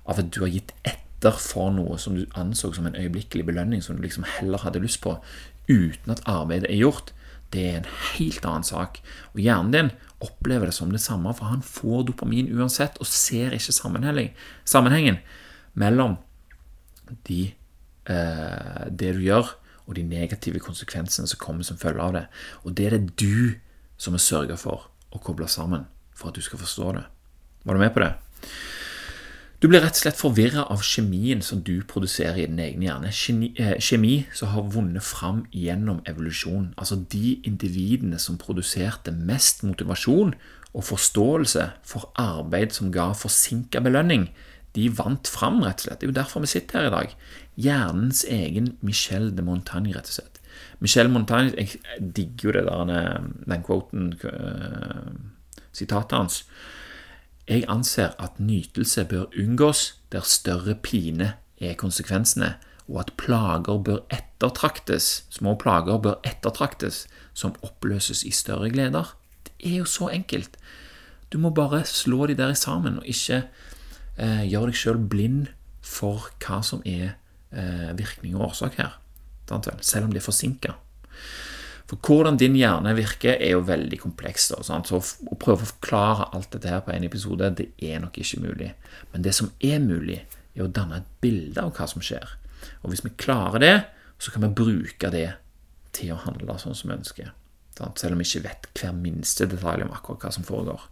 av 0.09 0.19
at 0.19 0.33
du 0.35 0.43
har 0.45 0.53
gitt 0.55 0.75
etter 0.87 1.39
for 1.43 1.71
noe 1.75 1.99
som 1.99 2.15
du 2.19 2.27
anså 2.39 2.73
som 2.75 2.87
en 2.87 2.99
øyeblikkelig 2.99 3.47
belønning, 3.47 3.83
som 3.83 3.97
du 3.97 4.03
liksom 4.03 4.27
heller 4.39 4.63
hadde 4.63 4.83
lyst 4.83 5.03
på, 5.03 5.17
uten 5.69 6.15
at 6.15 6.23
arbeidet 6.27 6.71
er 6.71 6.83
gjort, 6.83 7.13
det 7.55 7.65
er 7.65 7.77
en 7.79 7.91
helt 8.15 8.45
annen 8.45 8.67
sak. 8.67 9.01
Og 9.35 9.41
Hjernen 9.41 9.73
din 9.73 9.91
opplever 10.25 10.69
det 10.69 10.77
som 10.77 10.91
det 10.93 11.01
samme, 11.01 11.33
for 11.37 11.49
han 11.49 11.63
får 11.65 12.09
dopamin 12.11 12.51
uansett, 12.53 12.99
og 13.01 13.09
ser 13.09 13.57
ikke 13.57 13.77
sammenhengen 13.77 15.21
mellom 15.79 16.19
de, 17.29 17.55
eh, 18.11 18.85
det 18.91 19.15
du 19.17 19.23
gjør, 19.25 19.55
og 19.89 19.97
de 19.97 20.05
negative 20.05 20.61
konsekvensene 20.61 21.29
som 21.31 21.41
kommer 21.41 21.65
som 21.65 21.81
følge 21.81 22.05
av 22.05 22.13
det. 22.13 22.27
Og 22.65 22.75
det 22.77 22.87
er 22.87 22.99
det 22.99 23.17
du 23.17 23.55
som 23.97 24.13
må 24.13 24.21
sørge 24.21 24.59
for 24.61 24.91
å 25.13 25.21
koble 25.25 25.49
sammen 25.49 25.87
for 26.13 26.29
at 26.29 26.37
du 26.37 26.45
skal 26.45 26.61
forstå 26.61 26.93
det. 26.99 27.07
Var 27.65 27.75
du 27.75 27.81
med 27.81 27.95
på 27.95 28.05
det? 28.05 28.13
Du 29.59 29.67
blir 29.67 29.81
rett 29.83 29.97
og 29.97 30.05
slett 30.05 30.19
forvirra 30.21 30.63
av 30.71 30.85
kjemien 30.87 31.41
som 31.43 31.65
du 31.67 31.81
produserer 31.91 32.37
i 32.39 32.45
din 32.47 32.61
egen 32.63 32.85
hjerne. 32.87 33.09
Eh, 33.59 33.73
kjemi 33.83 34.13
som 34.31 34.53
har 34.53 34.69
vunnet 34.71 35.03
fram 35.03 35.41
gjennom 35.51 35.99
evolusjon. 36.07 36.69
Altså 36.79 37.01
de 37.11 37.41
individene 37.43 38.21
som 38.23 38.39
produserte 38.39 39.11
mest 39.11 39.65
motivasjon 39.67 40.37
og 40.71 40.87
forståelse 40.87 41.67
for 41.83 42.07
arbeid 42.23 42.77
som 42.77 42.93
ga 42.95 43.09
forsinka 43.19 43.83
belønning, 43.83 44.29
de 44.79 44.87
vant 44.95 45.27
fram, 45.27 45.59
rett 45.67 45.83
og 45.83 45.89
slett. 45.89 45.99
Det 45.99 46.07
er 46.07 46.13
jo 46.13 46.19
derfor 46.21 46.47
vi 46.47 46.55
sitter 46.55 46.79
her 46.79 46.87
i 46.87 46.95
dag. 46.95 47.19
Hjernens 47.59 48.23
egen 48.31 48.77
Michel 48.79 49.33
de 49.35 49.43
Montagne, 49.43 49.91
rett 49.97 50.07
og 50.07 50.21
slett. 50.21 50.39
Michel 50.79 51.11
Montagne, 51.11 51.51
Jeg 51.59 51.81
digger 52.15 52.45
jo 52.45 52.53
det 52.53 52.67
der, 52.71 53.23
den 53.51 53.63
quoten, 53.67 54.13
uh, 54.23 55.19
sitatet 55.73 56.15
hans. 56.15 56.45
Jeg 57.49 57.65
anser 57.69 58.13
at 58.21 58.41
nytelse 58.41 59.07
bør 59.09 59.31
unngås 59.41 59.95
der 60.13 60.21
større 60.21 60.75
pine 60.75 61.33
er 61.61 61.79
konsekvensene, 61.81 62.55
og 62.89 63.01
at 63.01 63.13
plager 63.17 63.79
bør 63.85 64.03
ettertraktes, 64.13 65.25
små 65.33 65.55
plager 65.61 65.97
bør 65.99 66.21
ettertraktes, 66.29 67.07
som 67.33 67.57
oppløses 67.63 68.23
i 68.25 68.31
større 68.31 68.71
gleder. 68.71 69.17
Det 69.47 69.73
er 69.73 69.77
jo 69.79 69.85
så 69.85 70.09
enkelt. 70.13 70.57
Du 71.33 71.39
må 71.39 71.51
bare 71.51 71.85
slå 71.85 72.27
de 72.27 72.37
der 72.37 72.53
sammen, 72.55 72.99
og 72.99 73.09
ikke 73.09 73.43
eh, 74.17 74.45
gjøre 74.49 74.71
deg 74.71 74.77
sjøl 74.77 75.01
blind 75.09 75.49
for 75.85 76.29
hva 76.45 76.61
som 76.65 76.85
er 76.85 77.15
eh, 77.53 77.93
virkning 77.97 78.37
og 78.37 78.51
årsak 78.51 78.77
her. 78.81 78.99
Selv 79.81 80.05
om 80.05 80.13
det 80.13 80.21
er 80.21 80.29
forsinka. 80.29 80.77
For 81.89 81.97
hvordan 82.05 82.37
din 82.37 82.57
hjerne 82.59 82.93
virker, 82.99 83.39
er 83.41 83.55
jo 83.55 83.65
veldig 83.65 83.99
komplekst. 84.03 84.53
Så 84.61 84.77
å 84.77 85.39
prøve 85.41 85.65
å 85.65 85.71
forklare 85.71 86.29
alt 86.37 86.51
dette 86.53 86.69
her 86.69 86.83
på 86.85 86.93
en 86.93 87.07
episode, 87.09 87.49
det 87.57 87.71
er 87.81 88.03
nok 88.03 88.19
ikke 88.21 88.43
mulig. 88.45 88.75
Men 89.15 89.25
det 89.25 89.33
som 89.39 89.49
er 89.65 89.81
mulig, 89.81 90.21
er 90.55 90.67
å 90.67 90.73
danne 90.73 91.01
et 91.01 91.09
bilde 91.23 91.63
av 91.63 91.73
hva 91.77 91.87
som 91.89 92.05
skjer. 92.05 92.35
Og 92.83 92.93
hvis 92.93 93.05
vi 93.07 93.15
klarer 93.17 93.63
det, 93.63 93.77
så 94.21 94.35
kan 94.35 94.45
vi 94.45 94.57
bruke 94.61 95.11
det 95.15 95.31
til 95.97 96.13
å 96.13 96.21
handle 96.27 96.59
sånn 96.61 96.77
som 96.77 96.91
vi 96.91 96.99
ønsker. 96.99 97.33
Selv 97.79 98.17
om 98.17 98.21
vi 98.21 98.27
ikke 98.27 98.45
vet 98.49 98.69
hver 98.75 98.95
minste 98.99 99.47
detalj 99.49 99.87
om 99.87 99.95
akkurat 99.95 100.27
hva 100.27 100.35
som 100.35 100.47
foregår. 100.47 100.85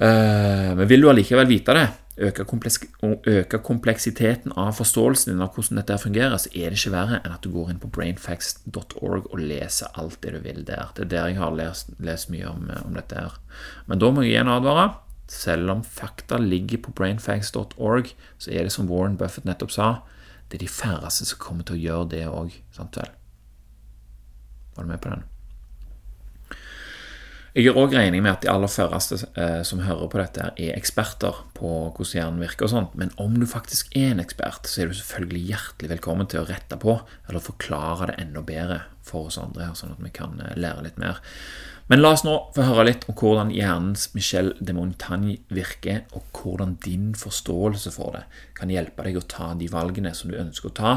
Eh, 0.00 0.72
men 0.76 0.88
vil 0.88 1.04
du 1.04 1.10
allikevel 1.12 1.48
vite 1.48 1.76
det, 1.76 1.86
øke, 2.16 3.58
kompleksiteten 3.58 4.54
av 4.56 4.72
forståelsen 4.78 5.32
din 5.32 5.42
av 5.44 5.52
hvordan 5.54 5.80
dette 5.80 5.98
fungerer, 6.00 6.36
så 6.40 6.50
er 6.54 6.72
det 6.72 6.80
ikke 6.80 6.94
verre 6.94 7.20
enn 7.20 7.34
at 7.34 7.44
du 7.44 7.50
går 7.52 7.72
inn 7.72 7.80
på 7.82 7.90
brainfacts.org 7.92 9.28
og 9.28 9.42
leser 9.42 9.92
alt 10.00 10.18
det 10.24 10.32
du 10.36 10.40
vil 10.44 10.62
der. 10.68 10.92
Det 10.96 11.06
er 11.06 11.12
der 11.12 11.28
jeg 11.32 11.40
har 11.42 11.56
lest, 11.58 11.92
lest 12.00 12.32
mye 12.32 12.48
om, 12.48 12.70
om, 12.84 12.96
dette 12.96 13.20
her. 13.20 13.36
Men 13.86 14.00
da 14.00 14.10
må 14.10 14.24
jeg 14.24 14.36
igjen 14.36 14.52
advare. 14.52 14.94
Selv 15.28 15.72
om 15.72 15.82
fakta 15.82 16.38
ligger 16.38 16.84
på 16.86 16.94
brainfacts.org, 16.96 18.12
så 18.38 18.52
er 18.52 18.66
det 18.66 18.72
som 18.72 18.90
Warren 18.90 19.18
Buffett 19.18 19.48
nettopp 19.48 19.74
sa, 19.74 19.92
det 20.46 20.60
er 20.60 20.66
de 20.66 20.70
færreste 20.70 21.26
som 21.26 21.42
kommer 21.42 21.66
til 21.66 21.74
å 21.76 21.82
gjøre 21.82 22.10
det 22.14 22.26
òg. 22.30 22.60
Sant? 22.74 23.00
Var 24.76 24.84
du 24.84 24.92
med 24.92 25.02
på 25.02 25.10
den? 25.10 25.26
Jeg 27.56 27.70
gjør 27.70 27.78
òg 27.86 27.94
regning 27.96 28.20
med 28.20 28.34
at 28.34 28.42
de 28.44 28.50
aller 28.52 28.68
færreste 28.68 29.16
eh, 29.32 29.62
som 29.64 29.78
hører 29.80 30.10
på 30.12 30.18
dette, 30.20 30.50
er 30.60 30.74
eksperter 30.76 31.38
på 31.56 31.68
hvordan 31.86 32.10
hjernen 32.12 32.42
virker 32.44 32.66
og 32.66 32.72
sånt, 32.74 32.96
men 33.00 33.14
om 33.16 33.38
du 33.40 33.46
faktisk 33.48 33.94
er 33.96 34.10
en 34.10 34.20
ekspert, 34.20 34.66
så 34.68 34.82
er 34.82 34.90
du 34.90 34.96
selvfølgelig 34.98 35.54
hjertelig 35.54 35.88
velkommen 35.94 36.28
til 36.28 36.42
å 36.42 36.48
rette 36.50 36.76
på 36.82 36.98
eller 37.00 37.40
forklare 37.40 38.10
det 38.10 38.18
enda 38.20 38.42
bedre 38.44 38.82
for 39.08 39.30
oss 39.30 39.38
andre, 39.40 39.70
her, 39.70 39.78
sånn 39.78 39.94
at 39.94 40.02
vi 40.04 40.12
kan 40.18 40.34
eh, 40.44 40.52
lære 40.60 40.84
litt 40.84 40.98
mer. 41.00 41.22
Men 41.88 42.02
la 42.02 42.10
oss 42.12 42.26
nå 42.26 42.34
få 42.52 42.66
høre 42.66 42.84
litt 42.90 43.06
om 43.08 43.16
hvordan 43.16 43.54
hjernens 43.54 44.10
Michel 44.12 44.52
de 44.60 44.74
Montagne 44.76 45.38
virker, 45.48 46.02
og 46.12 46.28
hvordan 46.36 46.74
din 46.84 47.14
forståelse 47.16 47.94
for 47.94 48.18
det 48.18 48.26
kan 48.58 48.74
hjelpe 48.74 49.06
deg 49.06 49.16
å 49.16 49.24
ta 49.32 49.54
de 49.56 49.70
valgene 49.72 50.12
som 50.18 50.28
du 50.28 50.36
ønsker 50.42 50.74
å 50.74 50.76
ta, 50.76 50.92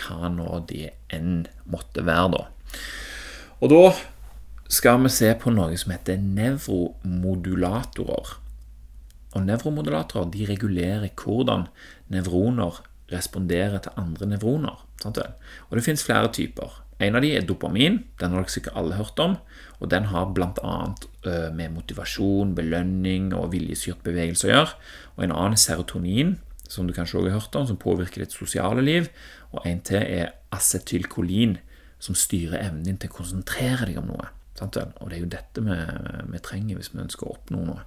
hva 0.00 0.32
nå 0.34 0.58
det 0.72 0.90
enn 1.14 1.44
måtte 1.70 2.02
være, 2.02 2.34
da. 2.34 2.42
Og 3.62 3.70
da 3.70 3.84
skal 4.74 4.98
vi 5.04 5.10
se 5.12 5.30
på 5.38 5.50
noe 5.54 5.76
som 5.78 5.92
heter 5.94 6.16
nevromodulatorer. 6.18 8.40
Og 9.34 9.42
Nevromodulatorer 9.42 10.30
de 10.30 10.46
regulerer 10.46 11.10
hvordan 11.18 11.66
nevroner 12.14 12.78
responderer 13.12 13.82
til 13.82 13.96
andre 14.00 14.28
nevroner. 14.30 14.86
Sant? 15.02 15.18
Og 15.18 15.76
Det 15.76 15.84
finnes 15.84 16.06
flere 16.06 16.30
typer. 16.32 16.80
En 17.02 17.18
av 17.18 17.22
de 17.22 17.32
er 17.34 17.46
dopamin. 17.46 17.98
Den 18.20 18.30
har 18.30 18.42
dere 18.42 18.54
sikkert 18.54 18.78
alle 18.78 18.98
hørt 18.98 19.18
om. 19.18 19.36
og 19.80 19.90
Den 19.90 20.04
har 20.04 20.32
bl.a. 20.32 20.94
med 21.50 21.74
motivasjon, 21.74 22.54
belønning 22.54 23.34
og 23.34 23.52
viljestyrt 23.52 24.04
bevegelse 24.06 24.48
å 24.48 24.52
gjøre. 24.52 24.76
Og 25.16 25.24
En 25.24 25.32
annen 25.32 25.58
er 25.58 25.64
serotonin, 25.64 26.38
som 26.68 26.86
du 26.86 26.94
kanskje 26.94 27.18
også 27.18 27.30
har 27.30 27.40
hørt 27.40 27.56
om, 27.56 27.66
som 27.66 27.76
påvirker 27.76 28.22
ditt 28.22 28.32
sosiale 28.32 28.82
liv. 28.82 29.10
Og 29.52 29.66
en 29.66 29.80
til 29.80 30.02
er 30.02 30.32
acetylkolin, 30.54 31.58
som 31.98 32.14
styrer 32.14 32.62
evnen 32.62 32.86
din 32.86 32.98
til 32.98 33.10
å 33.10 33.18
konsentrere 33.18 33.90
deg 33.90 33.98
om 33.98 34.14
noe. 34.14 34.30
Og 34.62 34.70
det 34.74 35.16
er 35.16 35.22
jo 35.22 35.30
dette 35.30 35.62
vi, 35.64 35.78
vi 36.30 36.42
trenger 36.44 36.78
hvis 36.78 36.92
vi 36.92 37.02
ønsker 37.02 37.26
å 37.26 37.34
oppnå 37.34 37.62
noe. 37.66 37.82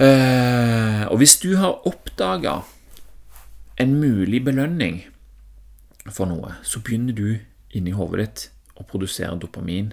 Eh, 0.00 1.02
og 1.10 1.18
hvis 1.20 1.36
du 1.42 1.52
har 1.60 1.82
oppdaga 1.88 2.62
en 3.82 3.96
mulig 4.00 4.40
belønning 4.44 5.02
for 6.08 6.30
noe, 6.30 6.56
så 6.64 6.80
begynner 6.80 7.16
du 7.16 7.26
inni 7.76 7.92
hodet 7.96 8.22
ditt 8.22 8.46
å 8.80 8.86
produsere 8.88 9.36
dopamin 9.40 9.92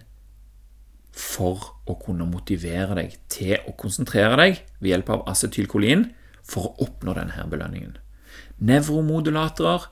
for 1.19 1.73
å 1.89 1.97
kunne 1.99 2.27
motivere 2.29 2.95
deg 3.01 3.17
til 3.31 3.57
å 3.67 3.75
konsentrere 3.79 4.37
deg 4.39 4.61
ved 4.79 4.93
hjelp 4.93 5.11
av 5.15 5.25
acetylkolin 5.31 6.07
for 6.47 6.69
å 6.69 6.85
oppnå 6.87 7.15
denne 7.17 7.47
belønningen. 7.51 7.97
Nevromodulatorer 8.59 9.89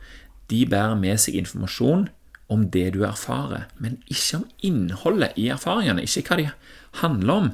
de 0.51 0.63
bærer 0.69 0.95
med 0.99 1.19
seg 1.19 1.35
informasjon 1.41 2.07
om 2.53 2.69
det 2.71 2.93
du 2.95 3.03
erfarer, 3.03 3.67
men 3.77 3.97
ikke 4.07 4.39
om 4.39 4.45
innholdet 4.63 5.35
i 5.39 5.49
erfaringene. 5.51 6.05
Ikke 6.07 6.23
hva 6.29 6.39
de 6.39 6.49
handler 7.01 7.33
om, 7.33 7.49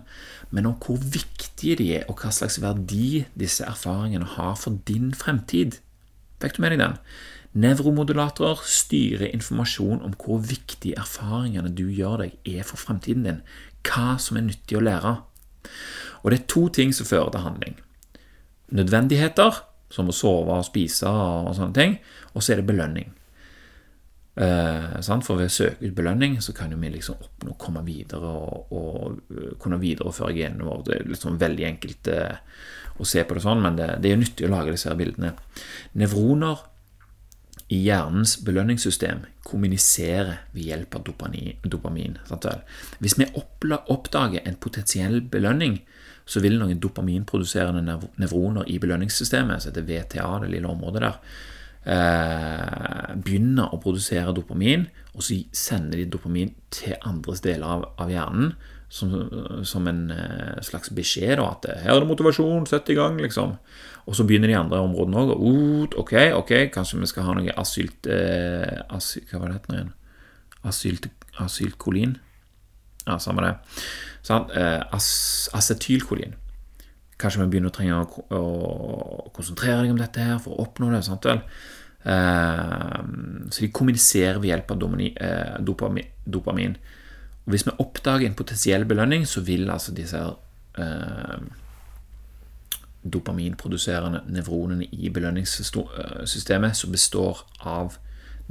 men 0.53 0.69
om 0.69 0.75
hvor 0.81 1.01
viktige 1.01 1.79
de 1.79 1.89
er, 1.97 2.03
og 2.07 2.21
hva 2.21 2.31
slags 2.33 2.59
verdi 2.61 3.23
disse 3.39 3.65
erfaringene 3.65 4.35
har 4.35 4.53
for 4.59 4.77
din 4.87 5.11
fremtid. 5.17 5.79
Fikk 6.43 6.57
du 6.57 6.63
med 6.63 6.75
deg 6.75 6.83
den? 6.83 6.99
Nevromodulatorer 7.53 8.61
styrer 8.65 9.29
informasjon 9.29 10.01
om 10.05 10.13
hvor 10.17 10.41
viktige 10.41 10.97
erfaringene 11.01 11.73
du 11.73 11.85
gjør 11.89 12.25
deg, 12.25 12.37
er 12.45 12.65
for 12.65 12.81
fremtiden 12.81 13.25
din. 13.27 13.41
Hva 13.85 14.15
som 14.21 14.37
er 14.37 14.47
nyttig 14.47 14.77
å 14.77 14.85
lære. 14.85 15.17
Og 16.23 16.31
det 16.31 16.39
er 16.39 16.49
to 16.49 16.67
ting 16.73 16.93
som 16.95 17.09
fører 17.09 17.33
til 17.33 17.45
handling. 17.45 17.75
Nødvendigheter, 18.73 19.59
som 19.93 20.09
å 20.09 20.15
sove 20.15 20.55
og 20.57 20.65
spise 20.65 21.09
og 21.09 21.53
sånne 21.57 21.77
ting, 21.77 21.99
og 22.33 22.41
så 22.41 22.53
er 22.53 22.61
det 22.61 22.69
belønning. 22.69 23.11
Eh, 24.35 24.93
for 25.21 25.37
ved 25.37 25.51
å 25.51 25.53
søke 25.53 25.85
ut 25.85 25.93
belønning 25.93 26.39
så 26.41 26.55
kan 26.57 26.71
jo 26.73 26.79
vi 26.81 26.89
liksom 26.95 27.19
oppnå 27.21 27.53
å 27.53 27.59
komme 27.61 27.83
videre 27.85 28.31
og, 28.33 28.71
og 28.73 29.19
uh, 29.29 29.51
kunne 29.61 29.77
videreføre 29.81 30.33
genene 30.33 30.65
våre. 30.65 30.87
Det 30.87 30.95
er 30.97 31.11
liksom 31.11 31.37
veldig 31.41 31.67
enkelt 31.69 32.09
eh, 32.09 32.39
å 32.97 33.05
se 33.05 33.21
på 33.25 33.37
det 33.37 33.43
sånn, 33.45 33.61
men 33.61 33.77
det, 33.77 33.91
det 34.01 34.09
er 34.09 34.15
jo 34.15 34.23
nyttig 34.23 34.47
å 34.47 34.53
lage 34.55 34.73
disse 34.73 34.89
her 34.89 34.97
bildene. 34.97 35.35
Nevroner 36.01 36.65
i 37.73 37.79
hjernens 37.85 38.35
belønningssystem 38.45 39.23
kommuniserer 39.45 40.43
ved 40.53 40.67
hjelp 40.67 40.97
av 40.97 41.05
dopamin. 41.07 41.55
dopamin 41.63 42.17
Hvis 42.99 43.17
vi 43.17 43.29
oppdager 43.37 44.41
en 44.45 44.59
potensiell 44.61 45.21
belønning, 45.21 45.79
så 46.25 46.39
vil 46.39 46.57
noen 46.59 46.79
dopaminproduserende 46.79 47.97
nevroner 48.21 48.69
i 48.69 48.79
belønningssystemet, 48.79 49.63
så 49.63 49.73
det 49.73 49.83
er 49.83 49.89
VTA, 49.89 50.27
det 50.43 50.53
lille 50.53 50.69
området 50.69 51.01
der, 51.03 51.17
eh, 51.85 53.15
begynner 53.15 53.73
å 53.73 53.79
produsere 53.83 54.33
dopamin, 54.35 54.87
og 55.13 55.25
så 55.25 55.37
sender 55.55 56.01
de 56.01 56.11
dopamin 56.15 56.53
til 56.73 56.95
andres 57.05 57.43
deler 57.45 57.67
av, 57.77 57.89
av 58.01 58.11
hjernen 58.11 58.55
som, 58.93 59.13
som, 59.65 59.87
en 59.89 60.11
eh, 60.13 60.59
slags 60.61 60.91
beskjed 60.93 61.39
da, 61.39 61.47
at 61.55 61.65
'her 61.65 61.95
er 61.95 62.03
det 62.03 62.09
motivasjon, 62.11 62.67
sett 62.69 62.91
i 62.93 62.97
gang', 62.97 63.17
liksom. 63.21 63.55
Og 64.05 64.15
så 64.15 64.25
begynner 64.27 64.51
de 64.51 64.59
andre 64.59 64.83
områdene 64.83 65.17
òg. 65.23 65.31
Uh, 65.39 65.87
ok, 65.97 66.13
ok, 66.37 66.51
kanskje 66.75 66.99
vi 66.99 67.09
skal 67.09 67.23
ha 67.23 67.33
noe 67.37 67.55
asylt... 67.57 68.05
Eh, 68.05 68.83
asyl, 68.93 69.23
hva 69.31 69.39
var 69.39 69.49
det 69.49 69.59
het 69.61 69.69
igjen? 69.71 69.93
Asylt, 70.67 71.07
asylkolin? 71.39 72.17
Ja, 73.07 73.17
samme 73.19 73.45
det. 73.47 73.53
Sånn, 74.27 74.51
eh, 74.59 74.81
as, 74.95 75.07
acetylkolin. 75.55 76.35
Kanskje 77.21 77.43
vi 77.43 77.51
begynner 77.53 77.71
å 77.71 77.75
trenge 77.75 77.99
å, 78.35 78.43
konsentrere 79.35 79.83
deg 79.83 79.93
om 79.93 80.01
dette 80.01 80.23
her 80.23 80.37
for 80.41 80.55
å 80.55 80.65
oppnå 80.65 80.91
det. 80.93 81.03
sant 81.05 81.25
vel? 81.29 81.41
Eh, 82.03 83.01
så 83.49 83.63
de 83.63 83.71
kommuniserer 83.71 84.39
ved 84.41 84.51
hjelp 84.51 84.71
av 84.75 84.85
eh, 84.99 85.57
dopamin. 85.63 86.77
Og 87.43 87.51
Hvis 87.51 87.67
vi 87.67 87.75
oppdager 87.77 88.27
en 88.27 88.39
potensiell 88.39 88.85
belønning, 88.85 89.27
så 89.27 89.41
vil 89.41 89.69
altså 89.69 89.93
disse 89.95 90.21
eh, 90.77 91.37
dopaminproduserende 93.03 94.23
nevronene 94.31 94.87
i 94.91 95.09
belønningssystemet, 95.09 96.75
som 96.75 96.91
består 96.91 97.45
av 97.59 97.99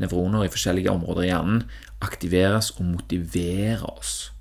nevroner 0.01 0.45
i 0.45 0.53
forskjellige 0.53 0.93
områder 0.93 1.23
i 1.27 1.33
hjernen, 1.33 1.65
aktiveres 2.01 2.71
og 2.79 2.87
motiverer 2.95 3.85
oss 3.93 4.33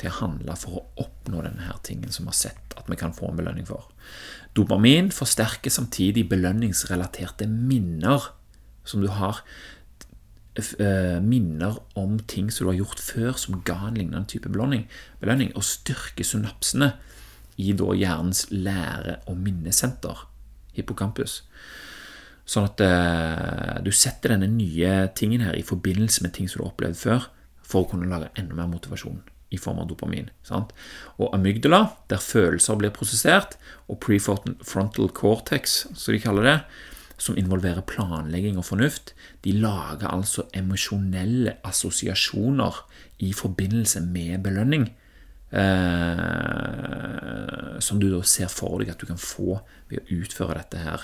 til 0.00 0.10
å 0.10 0.18
handle 0.22 0.56
for 0.58 0.80
å 0.80 0.86
oppnå 1.04 1.42
denne 1.44 1.66
her 1.66 1.80
tingen 1.86 2.12
som 2.12 2.26
vi 2.26 2.32
har 2.32 2.38
sett 2.38 2.76
at 2.80 2.88
vi 2.90 2.98
kan 3.00 3.14
få 3.16 3.30
en 3.30 3.40
belønning 3.40 3.68
for. 3.68 3.90
Dopamin 4.56 5.12
forsterker 5.14 5.72
samtidig 5.72 6.26
belønningsrelaterte 6.30 7.46
minner 7.50 8.32
som 8.88 9.04
du 9.04 9.10
har 9.12 9.42
eh, 10.56 11.20
minner 11.22 11.78
om 12.00 12.18
ting 12.30 12.50
som 12.50 12.66
du 12.66 12.72
har 12.72 12.80
gjort 12.80 13.04
før 13.04 13.36
som 13.38 13.60
ga 13.66 13.78
en 13.88 14.00
lignende 14.00 14.26
type 14.30 14.50
belønning, 14.50 14.88
og 15.54 15.66
styrker 15.66 16.26
synapsene 16.26 16.94
i 17.60 17.74
da 17.76 17.92
hjernens 17.94 18.46
lære- 18.50 19.20
og 19.28 19.36
minnesenter, 19.38 20.26
hippocampus. 20.74 21.42
Sånn 22.48 22.66
at 22.66 22.80
eh, 22.82 23.76
du 23.84 23.92
setter 23.94 24.34
denne 24.34 24.48
nye 24.50 25.10
tingen 25.14 25.44
her 25.44 25.54
i 25.54 25.66
forbindelse 25.66 26.24
med 26.24 26.34
ting 26.34 26.48
som 26.48 26.58
du 26.58 26.64
har 26.64 26.72
opplevd 26.72 26.98
før, 26.98 27.28
for 27.62 27.84
å 27.84 27.92
kunne 27.92 28.10
lage 28.10 28.32
enda 28.40 28.56
mer 28.58 28.72
motivasjon 28.72 29.20
i 29.50 29.58
form 29.58 29.80
av 29.82 29.88
dopamin. 29.90 30.30
Sant? 30.46 30.72
Og 31.18 31.34
amygdala, 31.34 31.84
der 32.10 32.22
følelser 32.22 32.78
blir 32.78 32.94
prosessert, 32.94 33.56
og 33.90 34.00
prefrontal 34.04 35.10
cortex, 35.14 35.84
som 35.94 36.14
de 36.14 36.22
kaller 36.22 36.46
det, 36.46 36.58
som 37.20 37.36
involverer 37.36 37.84
planlegging 37.84 38.56
og 38.58 38.64
fornuft, 38.70 39.12
de 39.44 39.52
lager 39.60 40.08
altså 40.08 40.46
emosjonelle 40.56 41.58
assosiasjoner 41.68 42.74
i 43.26 43.32
forbindelse 43.36 44.00
med 44.06 44.40
belønning. 44.46 44.88
Eh, 45.50 45.60
som 47.82 47.98
du 48.00 48.06
da 48.12 48.22
ser 48.22 48.46
for 48.52 48.78
deg 48.80 48.92
at 48.92 49.00
du 49.02 49.06
kan 49.08 49.18
få 49.18 49.58
ved 49.90 49.98
å 49.98 50.20
utføre 50.20 50.54
dette 50.60 50.78
her 50.78 51.00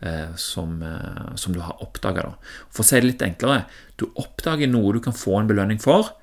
eh, 0.00 0.32
som, 0.40 0.82
eh, 0.82 1.34
som, 1.36 1.52
du 1.52 1.60
har 1.60 1.82
oppdaga. 1.84 2.30
For 2.72 2.80
å 2.80 2.86
si 2.88 2.96
det 2.96 3.10
litt 3.10 3.26
enklere 3.26 3.66
du 4.00 4.08
oppdager 4.16 4.68
noe 4.72 4.96
du 4.96 5.00
kan 5.04 5.16
få 5.16 5.36
en 5.38 5.50
belønning 5.50 5.80
for, 5.82 6.14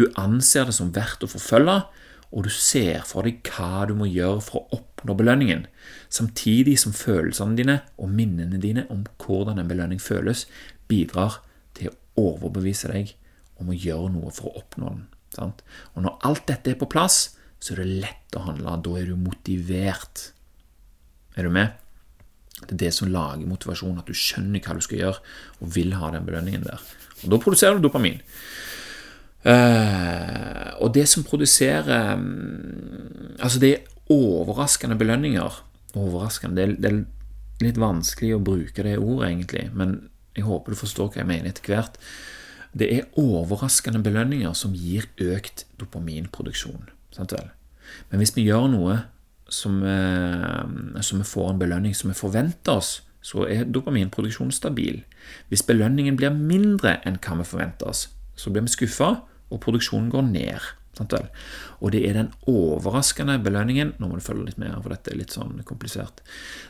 du 0.00 0.06
anser 0.20 0.68
det 0.68 0.76
som 0.76 0.92
verdt 0.96 1.24
å 1.26 1.30
forfølge, 1.30 1.80
og 2.30 2.46
du 2.46 2.50
ser 2.54 3.02
for 3.08 3.26
deg 3.26 3.42
hva 3.50 3.86
du 3.90 3.96
må 3.98 4.06
gjøre 4.06 4.42
for 4.46 4.62
å 4.62 4.78
oppnå 4.78 5.16
belønningen, 5.18 5.64
samtidig 6.12 6.76
som 6.78 6.94
følelsene 6.94 7.58
dine 7.58 7.80
og 7.98 8.12
minnene 8.14 8.60
dine 8.62 8.86
om 8.92 9.02
hvordan 9.22 9.58
en 9.58 9.70
belønning 9.70 10.02
føles, 10.02 10.46
bidrar 10.90 11.40
til 11.78 11.90
å 11.90 12.30
overbevise 12.30 12.90
deg 12.92 13.14
om 13.60 13.72
å 13.72 13.76
gjøre 13.76 14.12
noe 14.14 14.30
for 14.34 14.50
å 14.50 14.62
oppnå 14.62 14.94
den. 14.94 15.04
Sant? 15.34 15.62
Og 15.94 16.06
når 16.06 16.16
alt 16.26 16.46
dette 16.50 16.72
er 16.72 16.78
på 16.78 16.88
plass, 16.90 17.34
så 17.60 17.74
er 17.74 17.82
det 17.82 18.00
lett 18.06 18.38
å 18.38 18.46
handle. 18.46 18.78
Da 18.82 18.96
er 18.98 19.10
du 19.10 19.18
motivert. 19.20 20.30
Er 21.36 21.46
du 21.46 21.54
med? 21.54 21.76
Det 22.60 22.74
er 22.74 22.80
det 22.86 22.94
som 22.96 23.10
lager 23.10 23.48
motivasjon, 23.48 23.98
at 24.00 24.08
du 24.08 24.16
skjønner 24.16 24.62
hva 24.64 24.76
du 24.76 24.82
skal 24.84 25.00
gjøre, 25.00 25.22
og 25.60 25.74
vil 25.76 25.94
ha 25.98 26.10
den 26.14 26.26
belønningen 26.26 26.66
der. 26.66 26.82
Og 27.24 27.30
Da 27.32 27.40
produserer 27.42 27.78
du 27.78 27.86
dopamin. 27.86 28.20
Uh, 29.40 30.76
og 30.84 30.92
det 30.92 31.06
som 31.08 31.24
produserer 31.24 32.12
um, 32.12 33.30
Altså, 33.40 33.56
det 33.56 33.70
er 33.72 34.12
overraskende 34.12 34.98
belønninger. 35.00 35.62
Overraskende 35.96 36.58
det 36.58 36.64
er, 36.66 36.74
det 36.76 36.90
er, 36.90 36.98
litt 37.60 37.78
vanskelig 37.80 38.34
å 38.36 38.42
bruke 38.44 38.84
det 38.84 38.98
ordet, 38.98 39.30
egentlig, 39.30 39.66
men 39.76 39.90
jeg 40.36 40.46
håper 40.46 40.72
du 40.72 40.78
forstår 40.80 41.10
hva 41.10 41.20
jeg 41.20 41.28
mener 41.28 41.50
etter 41.50 41.68
hvert. 41.68 41.98
Det 42.72 42.88
er 42.88 43.18
overraskende 43.20 44.00
belønninger 44.04 44.52
som 44.56 44.72
gir 44.76 45.08
økt 45.20 45.66
dopaminproduksjon. 45.80 46.88
Sant 47.12 47.34
vel? 47.36 47.50
Men 48.08 48.22
hvis 48.22 48.32
vi 48.36 48.46
gjør 48.46 48.68
noe 48.72 48.96
som, 49.52 49.80
uh, 49.84 51.00
som 51.04 51.20
vi 51.20 51.28
får 51.28 51.52
en 51.52 51.60
belønning 51.60 51.96
som 51.96 52.12
vi 52.12 52.16
forventer 52.16 52.80
oss, 52.80 53.00
så 53.20 53.44
er 53.48 53.68
dopaminproduksjonen 53.68 54.52
stabil. 54.56 55.02
Hvis 55.48 55.64
belønningen 55.68 56.16
blir 56.16 56.32
mindre 56.32 56.98
enn 57.04 57.20
hva 57.20 57.40
vi 57.42 57.48
forventer 57.48 57.92
oss, 57.92 58.06
så 58.36 58.52
blir 58.52 58.64
vi 58.64 58.72
skuffa, 58.72 59.18
og 59.50 59.62
produksjonen 59.64 60.10
går 60.12 60.28
ned. 60.30 60.68
Og 61.80 61.92
det 61.94 62.02
er 62.04 62.16
den 62.18 62.32
overraskende 62.50 63.38
belønningen 63.40 63.94
Nå 63.96 64.08
må 64.10 64.18
du 64.18 64.24
følge 64.24 64.50
litt 64.50 64.58
med, 64.60 64.74
for 64.82 64.92
dette 64.92 65.12
er 65.12 65.20
litt 65.20 65.32
sånn 65.32 65.62
komplisert. 65.64 66.20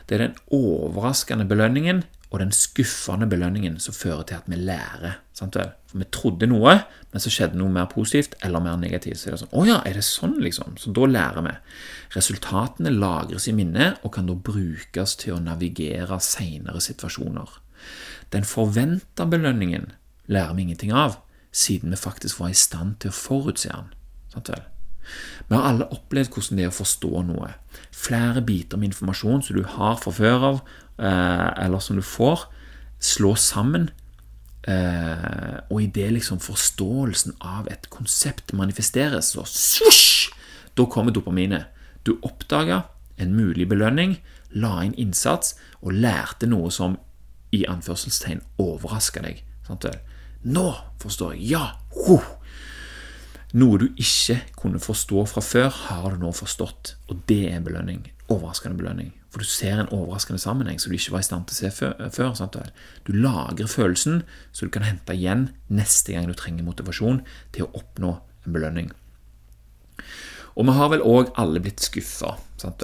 Det 0.07 0.15
er 0.15 0.27
den 0.27 0.37
overraskende 0.55 1.47
belønningen 1.49 2.03
og 2.31 2.39
den 2.39 2.53
skuffende 2.55 3.27
belønningen 3.27 3.75
som 3.83 3.95
fører 3.95 4.23
til 4.27 4.39
at 4.39 4.47
vi 4.47 4.59
lærer. 4.61 5.17
For 5.35 5.97
vi 5.99 6.07
trodde 6.13 6.47
noe, 6.47 6.77
men 7.11 7.23
så 7.23 7.31
skjedde 7.33 7.59
noe 7.59 7.73
mer 7.73 7.89
positivt 7.91 8.37
eller 8.45 8.63
mer 8.63 8.77
negativt. 8.79 9.19
Så 9.19 9.27
er 9.27 9.35
det 9.35 9.41
sånn 9.41 9.57
Å 9.57 9.65
ja, 9.67 9.79
er 9.83 9.97
det 9.97 10.05
sånn, 10.07 10.37
liksom? 10.39 10.77
Så 10.79 10.93
da 10.95 11.09
lærer 11.09 11.43
vi. 11.43 11.55
Resultatene 12.15 12.93
lagres 12.93 13.49
i 13.51 13.55
minnet 13.57 13.99
og 14.05 14.13
kan 14.15 14.29
da 14.29 14.37
brukes 14.37 15.17
til 15.19 15.35
å 15.35 15.41
navigere 15.43 16.21
senere 16.23 16.79
situasjoner. 16.83 17.57
Den 18.31 18.47
forventa 18.47 19.27
belønningen 19.27 19.89
lærer 20.31 20.55
vi 20.55 20.69
ingenting 20.69 20.95
av 20.95 21.19
siden 21.51 21.91
vi 21.91 21.99
faktisk 21.99 22.39
var 22.39 22.51
i 22.51 22.57
stand 22.57 22.99
til 23.03 23.11
å 23.11 23.17
forutse 23.17 23.71
den. 23.71 23.91
Vi 25.49 25.55
har 25.55 25.65
alle 25.67 25.89
opplevd 25.91 26.31
hvordan 26.31 26.59
det 26.59 26.65
er 26.65 26.71
å 26.71 26.75
forstå 26.75 27.23
noe. 27.27 27.49
Flere 27.91 28.43
biter 28.45 28.79
med 28.79 28.91
informasjon 28.91 29.43
som 29.43 29.57
du 29.57 29.65
har 29.67 29.97
fra 29.99 30.13
før 30.15 30.45
av, 30.51 30.61
eh, 30.97 31.65
eller 31.65 31.79
som 31.79 31.95
du 31.99 32.01
får, 32.01 32.47
slå 32.99 33.35
sammen. 33.35 33.89
Eh, 34.63 35.59
og 35.69 35.81
idet 35.81 36.11
liksom 36.13 36.39
forståelsen 36.39 37.33
av 37.41 37.67
et 37.67 37.89
konsept 37.89 38.53
manifesteres, 38.53 39.33
så 39.33 39.43
svosj! 39.45 40.31
Da 40.77 40.85
kommer 40.85 41.11
dopaminet. 41.11 41.65
Du 42.05 42.17
oppdaga 42.23 42.83
en 43.17 43.35
mulig 43.35 43.67
belønning, 43.69 44.19
la 44.51 44.83
inn 44.85 44.93
innsats 44.93 45.55
og 45.81 45.93
lærte 45.93 46.47
noe 46.47 46.71
som 46.71 46.97
i 47.51 47.65
anførselstegn 47.67 48.41
overraska 48.61 49.21
deg. 49.25 49.43
Sant 49.67 49.83
vel? 49.83 49.99
Nå 50.43 50.67
forstår 51.01 51.35
jeg. 51.35 51.51
Ja! 51.53 51.65
Huh. 52.07 52.25
Noe 53.51 53.77
du 53.81 53.89
ikke 53.99 54.37
kunne 54.55 54.79
forstå 54.79 55.25
fra 55.27 55.41
før, 55.43 55.69
har 55.89 56.13
du 56.13 56.21
nå 56.21 56.31
forstått, 56.31 56.95
og 57.11 57.25
det 57.27 57.43
er 57.49 57.57
en 57.57 57.65
belønning. 57.67 58.05
Overraskende 58.31 58.79
belønning. 58.79 59.11
For 59.31 59.43
du 59.43 59.47
ser 59.47 59.79
en 59.79 59.91
overraskende 59.91 60.39
sammenheng 60.43 60.79
som 60.79 60.91
du 60.91 60.97
ikke 60.97 61.13
var 61.15 61.23
i 61.23 61.27
stand 61.27 61.47
til 61.47 61.55
å 61.55 61.59
se 61.59 61.91
før. 62.15 62.33
Sant? 62.35 62.57
Du 63.07 63.11
lagrer 63.15 63.67
følelsen, 63.67 64.23
så 64.51 64.67
du 64.67 64.73
kan 64.73 64.87
hente 64.87 65.15
igjen 65.15 65.49
neste 65.71 66.15
gang 66.15 66.27
du 66.27 66.35
trenger 66.35 66.67
motivasjon 66.67 67.21
til 67.55 67.67
å 67.67 67.71
oppnå 67.79 68.17
en 68.45 68.55
belønning. 68.55 68.91
Og 70.55 70.67
vi 70.67 70.73
har 70.75 70.89
vel 70.91 71.03
òg 71.07 71.31
alle 71.39 71.61
blitt 71.63 71.83
skuffa. 71.83 72.35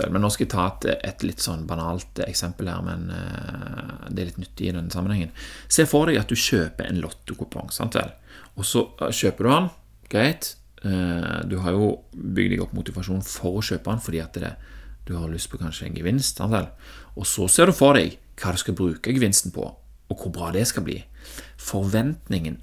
Men 0.09 0.23
nå 0.23 0.29
skal 0.33 0.45
jeg 0.45 0.53
ta 0.53 0.67
et, 0.71 0.87
et, 1.05 1.25
litt 1.27 1.43
sånn 1.43 1.65
banalt 1.69 2.21
eksempel 2.25 2.69
her, 2.71 2.83
men 2.85 3.11
uh, 3.11 4.07
det 4.09 4.23
er 4.23 4.29
litt 4.31 4.39
nyttig 4.41 4.69
i 4.69 4.73
denne 4.73 4.93
sammenhengen. 4.93 5.33
Se 5.69 5.85
for 5.89 6.09
deg 6.09 6.21
at 6.21 6.31
du 6.31 6.39
kjøper 6.39 6.87
en 6.87 7.01
lottokupong, 7.03 7.69
og 7.69 8.65
så 8.65 8.87
uh, 9.01 9.11
kjøper 9.11 9.45
du 9.45 9.51
den. 9.51 9.69
Greit. 10.09 10.53
Uh, 10.81 11.43
du 11.49 11.59
har 11.61 11.75
jo 11.75 11.91
bygd 12.13 12.55
deg 12.55 12.63
opp 12.63 12.73
motivasjon 12.77 13.21
for 13.25 13.59
å 13.59 13.65
kjøpe 13.65 13.89
den 13.91 14.03
fordi 14.05 14.23
at 14.23 14.37
det, 14.37 14.53
du 15.07 15.15
har 15.17 15.29
lyst 15.31 15.51
på 15.51 15.59
kanskje 15.61 15.89
en 15.89 15.99
gevinst. 15.99 16.41
Og 16.41 17.27
så 17.27 17.49
ser 17.51 17.69
du 17.69 17.75
for 17.77 17.97
deg 17.99 18.17
hva 18.37 18.53
du 18.53 18.61
skal 18.61 18.77
bruke 18.77 19.13
gevinsten 19.13 19.53
på, 19.53 19.65
og 20.07 20.21
hvor 20.21 20.33
bra 20.33 20.51
det 20.55 20.67
skal 20.69 20.85
bli. 20.87 21.01
Forventningen 21.61 22.61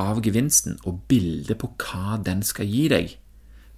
av 0.00 0.20
gevinsten 0.24 0.78
og 0.88 1.02
bildet 1.10 1.60
på 1.60 1.72
hva 1.82 2.16
den 2.24 2.44
skal 2.46 2.68
gi 2.68 2.86
deg, 2.92 3.16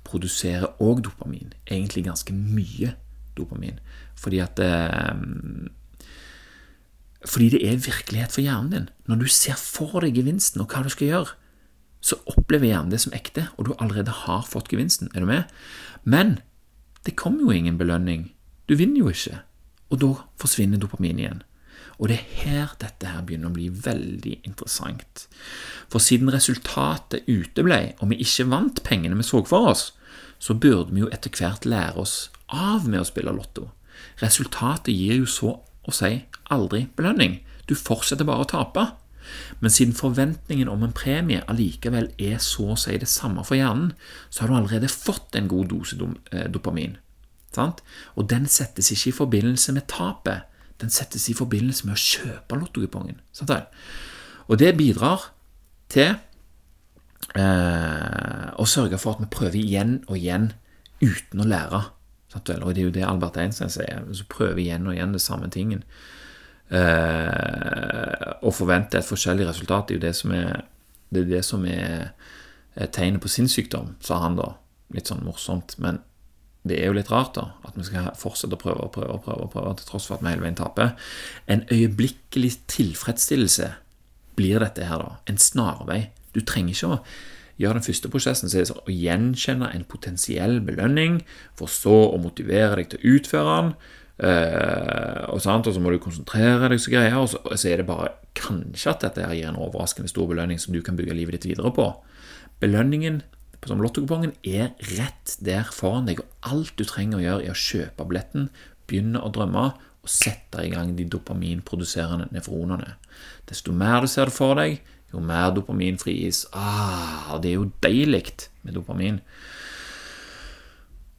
produserer 0.05 0.71
òg 0.83 1.05
dopamin. 1.07 1.53
Egentlig 1.67 2.05
ganske 2.07 2.35
mye 2.35 2.95
dopamin. 3.37 3.79
Fordi 4.19 4.39
at 4.43 4.59
eh, 4.59 5.15
Fordi 7.27 7.49
det 7.49 7.63
er 7.63 7.77
virkelighet 7.77 8.33
for 8.33 8.43
hjernen 8.43 8.73
din. 8.73 8.89
Når 9.07 9.17
du 9.23 9.29
ser 9.31 9.55
for 9.55 10.01
deg 10.03 10.17
gevinsten 10.19 10.61
og 10.61 10.73
hva 10.73 10.83
du 10.83 10.91
skal 10.91 11.07
gjøre, 11.07 11.37
så 12.03 12.19
opplever 12.27 12.67
hjernen 12.67 12.91
det 12.91 12.99
som 13.01 13.15
ekte, 13.15 13.47
og 13.57 13.69
du 13.69 13.77
allerede 13.79 14.11
har 14.11 14.43
fått 14.43 14.73
gevinsten. 14.73 15.09
Er 15.15 15.23
du 15.23 15.27
med? 15.27 15.45
Men 16.03 16.41
det 17.07 17.15
kommer 17.17 17.47
jo 17.47 17.55
ingen 17.55 17.79
belønning. 17.79 18.33
Du 18.67 18.75
vinner 18.75 18.99
jo 18.99 19.09
ikke. 19.09 19.39
Og 19.91 20.01
da 20.03 20.11
forsvinner 20.41 20.83
dopamin 20.83 21.21
igjen. 21.23 21.43
Og 22.03 22.11
det 22.11 22.19
er 22.19 22.39
her 22.43 22.71
dette 22.83 23.07
her 23.07 23.23
begynner 23.23 23.53
å 23.53 23.55
bli 23.55 23.69
veldig 23.71 24.41
interessant. 24.43 25.29
For 25.93 26.03
siden 26.03 26.33
resultatet 26.35 27.29
uteble, 27.31 27.95
og 28.03 28.11
vi 28.11 28.19
ikke 28.25 28.49
vant 28.51 28.83
pengene 28.83 29.21
vi 29.21 29.27
så 29.27 29.45
for 29.47 29.71
oss, 29.71 29.93
så 30.43 30.57
burde 30.59 30.91
vi 30.91 31.05
jo 31.05 31.11
etter 31.15 31.31
hvert 31.31 31.69
lære 31.69 32.03
oss 32.03 32.17
av 32.51 32.89
med 32.91 33.05
å 33.05 33.07
spille 33.07 33.35
lotto. 33.37 33.69
Resultatet 34.19 34.91
gir 34.91 35.23
jo 35.23 35.31
så 35.31 35.55
å 35.63 35.95
si 35.95 36.17
aldri 36.51 36.89
belønning. 36.99 37.39
Du 37.71 37.77
fortsetter 37.79 38.27
bare 38.27 38.43
å 38.43 38.51
tape. 38.51 38.89
Men 39.63 39.71
siden 39.71 39.95
forventningen 39.95 40.69
om 40.69 40.83
en 40.83 40.95
premie 40.97 41.45
allikevel 41.47 42.11
er 42.19 42.43
så 42.43 42.73
å 42.75 42.79
si 42.81 42.97
det 42.99 43.09
samme 43.09 43.45
for 43.47 43.55
hjernen, 43.55 43.93
så 44.29 44.43
har 44.43 44.51
du 44.51 44.59
allerede 44.59 44.91
fått 44.91 45.39
en 45.39 45.47
god 45.51 45.71
dose 45.71 45.95
eh, 46.35 46.49
dopamin. 46.51 46.99
Sant? 47.55 47.85
Og 48.19 48.27
den 48.33 48.49
settes 48.51 48.91
ikke 48.91 49.13
i 49.13 49.19
forbindelse 49.21 49.77
med 49.77 49.87
tapet, 49.93 50.49
den 50.83 50.93
settes 50.93 51.29
i 51.31 51.37
forbindelse 51.39 51.87
med 51.89 51.97
å 51.97 52.03
kjøpe 52.03 52.59
lottokupongen. 52.59 53.21
Og 54.49 54.59
det 54.61 54.75
bidrar 54.79 55.31
til 55.93 56.11
eh, 57.39 58.49
å 58.59 58.67
sørge 58.69 58.99
for 59.01 59.17
at 59.17 59.25
vi 59.25 59.31
prøver 59.33 59.61
igjen 59.61 60.01
og 60.09 60.19
igjen 60.19 60.51
uten 61.03 61.43
å 61.43 61.49
lære. 61.49 61.83
Og 62.33 62.73
det 62.75 62.81
er 62.81 62.87
jo 62.87 62.95
det 62.95 63.05
Albert 63.05 63.39
Einstein 63.41 63.73
sier. 63.73 64.05
så 64.13 64.25
prøver 64.29 64.63
igjen 64.63 64.87
og 64.89 64.95
igjen 64.97 65.13
det 65.13 65.21
samme 65.21 65.51
tingen 65.53 65.83
eh, 66.73 68.29
og 68.41 68.55
forventer 68.57 69.03
et 69.03 69.09
forskjellig 69.09 69.49
resultat, 69.51 69.89
det 69.89 69.95
er 69.95 69.99
jo 69.99 70.07
det 70.07 70.15
som 70.17 70.33
er, 70.37 70.63
det 71.13 71.21
er, 71.21 71.29
det 71.29 71.45
som 71.45 71.67
er 71.69 72.89
tegnet 72.97 73.21
på 73.21 73.29
sinnssykdom, 73.29 73.97
sa 74.01 74.23
han 74.25 74.39
da. 74.41 74.55
Litt 74.93 75.09
sånn 75.09 75.25
morsomt. 75.25 75.77
Men 75.81 76.01
det 76.69 76.79
er 76.79 76.91
jo 76.91 76.95
litt 76.95 77.11
rart, 77.11 77.35
da, 77.35 77.49
at 77.67 77.75
vi 77.75 77.85
skal 77.89 78.13
fortsette 78.19 78.55
å 78.55 78.61
prøve 78.61 78.87
og 78.87 78.93
prøve 78.95 79.17
og 79.17 79.25
prøve, 79.25 79.49
prøve, 79.51 79.75
til 79.81 79.89
tross 79.89 80.07
for 80.07 80.17
at 80.17 80.23
vi 80.23 80.31
hele 80.31 80.45
veien 80.45 80.59
taper. 80.59 80.93
En 81.51 81.65
øyeblikkelig 81.73 82.53
tilfredsstillelse 82.71 83.73
blir 84.39 84.63
dette 84.63 84.87
her, 84.87 85.03
da. 85.03 85.17
En 85.31 85.41
snarvei 85.43 86.05
du 86.33 86.41
trenger 86.47 86.77
ikke 86.77 86.93
å 86.95 87.01
gjøre 87.61 87.79
den 87.79 87.87
første 87.87 88.11
prosessen, 88.13 88.51
så 88.51 88.61
er 88.61 88.69
det 88.69 88.77
å 88.79 88.95
gjenkjenne 88.95 89.73
en 89.75 89.89
potensiell 89.89 90.61
belønning, 90.65 91.21
for 91.59 91.71
så 91.71 91.99
å 92.13 92.23
motivere 92.23 92.79
deg 92.81 92.93
til 92.93 93.03
å 93.03 93.17
utføre 93.19 93.59
den. 93.59 93.75
Uh, 94.23 95.33
og, 95.33 95.41
så 95.43 95.81
må 95.83 95.91
du 95.91 95.99
konsentrere 96.03 96.71
deg, 96.71 96.81
så 96.81 96.93
greier, 96.93 97.19
og 97.19 97.33
så, 97.33 97.69
er 97.69 97.83
det 97.83 97.89
bare 97.89 98.13
kanskje 98.39 98.93
at 98.93 99.05
dette 99.07 99.27
her 99.27 99.35
gir 99.35 99.51
en 99.51 99.59
overraskende 99.61 100.11
stor 100.11 100.31
belønning 100.31 100.61
som 100.63 100.77
du 100.77 100.83
kan 100.85 100.99
bygge 100.99 101.17
livet 101.17 101.41
ditt 101.41 101.51
videre 101.51 101.73
på. 101.75 101.91
Belønningen 102.63 103.23
som 103.71 103.83
lottokupongen 103.83 104.35
er 104.43 104.73
rett 104.97 105.37
der 105.45 105.69
foran 105.71 106.09
deg, 106.09 106.23
og 106.23 106.51
alt 106.51 106.75
du 106.79 106.85
trenger 106.89 107.21
å 107.21 107.23
gjøre, 107.23 107.47
er 107.47 107.55
å 107.55 107.63
kjøpe 107.63 108.07
billetten, 108.09 108.49
begynne 108.91 109.23
å 109.23 109.31
drømme 109.33 109.69
og 110.03 110.11
sette 110.11 110.65
i 110.67 110.73
gang 110.73 110.97
de 110.99 111.07
dopaminproduserende 111.07 112.27
nefronene. 112.35 112.97
Desto 113.47 113.75
mer 113.77 114.03
du 114.03 114.11
ser 114.11 114.31
det 114.31 114.35
for 114.35 114.59
deg, 114.59 114.81
jo 115.13 115.21
mer 115.23 115.53
dopamin 115.55 116.01
frigis. 116.01 116.47
Ah, 116.57 117.37
det 117.39 117.53
er 117.53 117.61
jo 117.61 117.71
deilig 117.85 118.49
med 118.65 118.75
dopamin. 118.75 119.21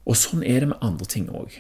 Og 0.04 0.18
sånn 0.20 0.44
er 0.44 0.66
det 0.66 0.74
med 0.74 0.84
andre 0.84 1.08
ting 1.08 1.30
òg. 1.32 1.56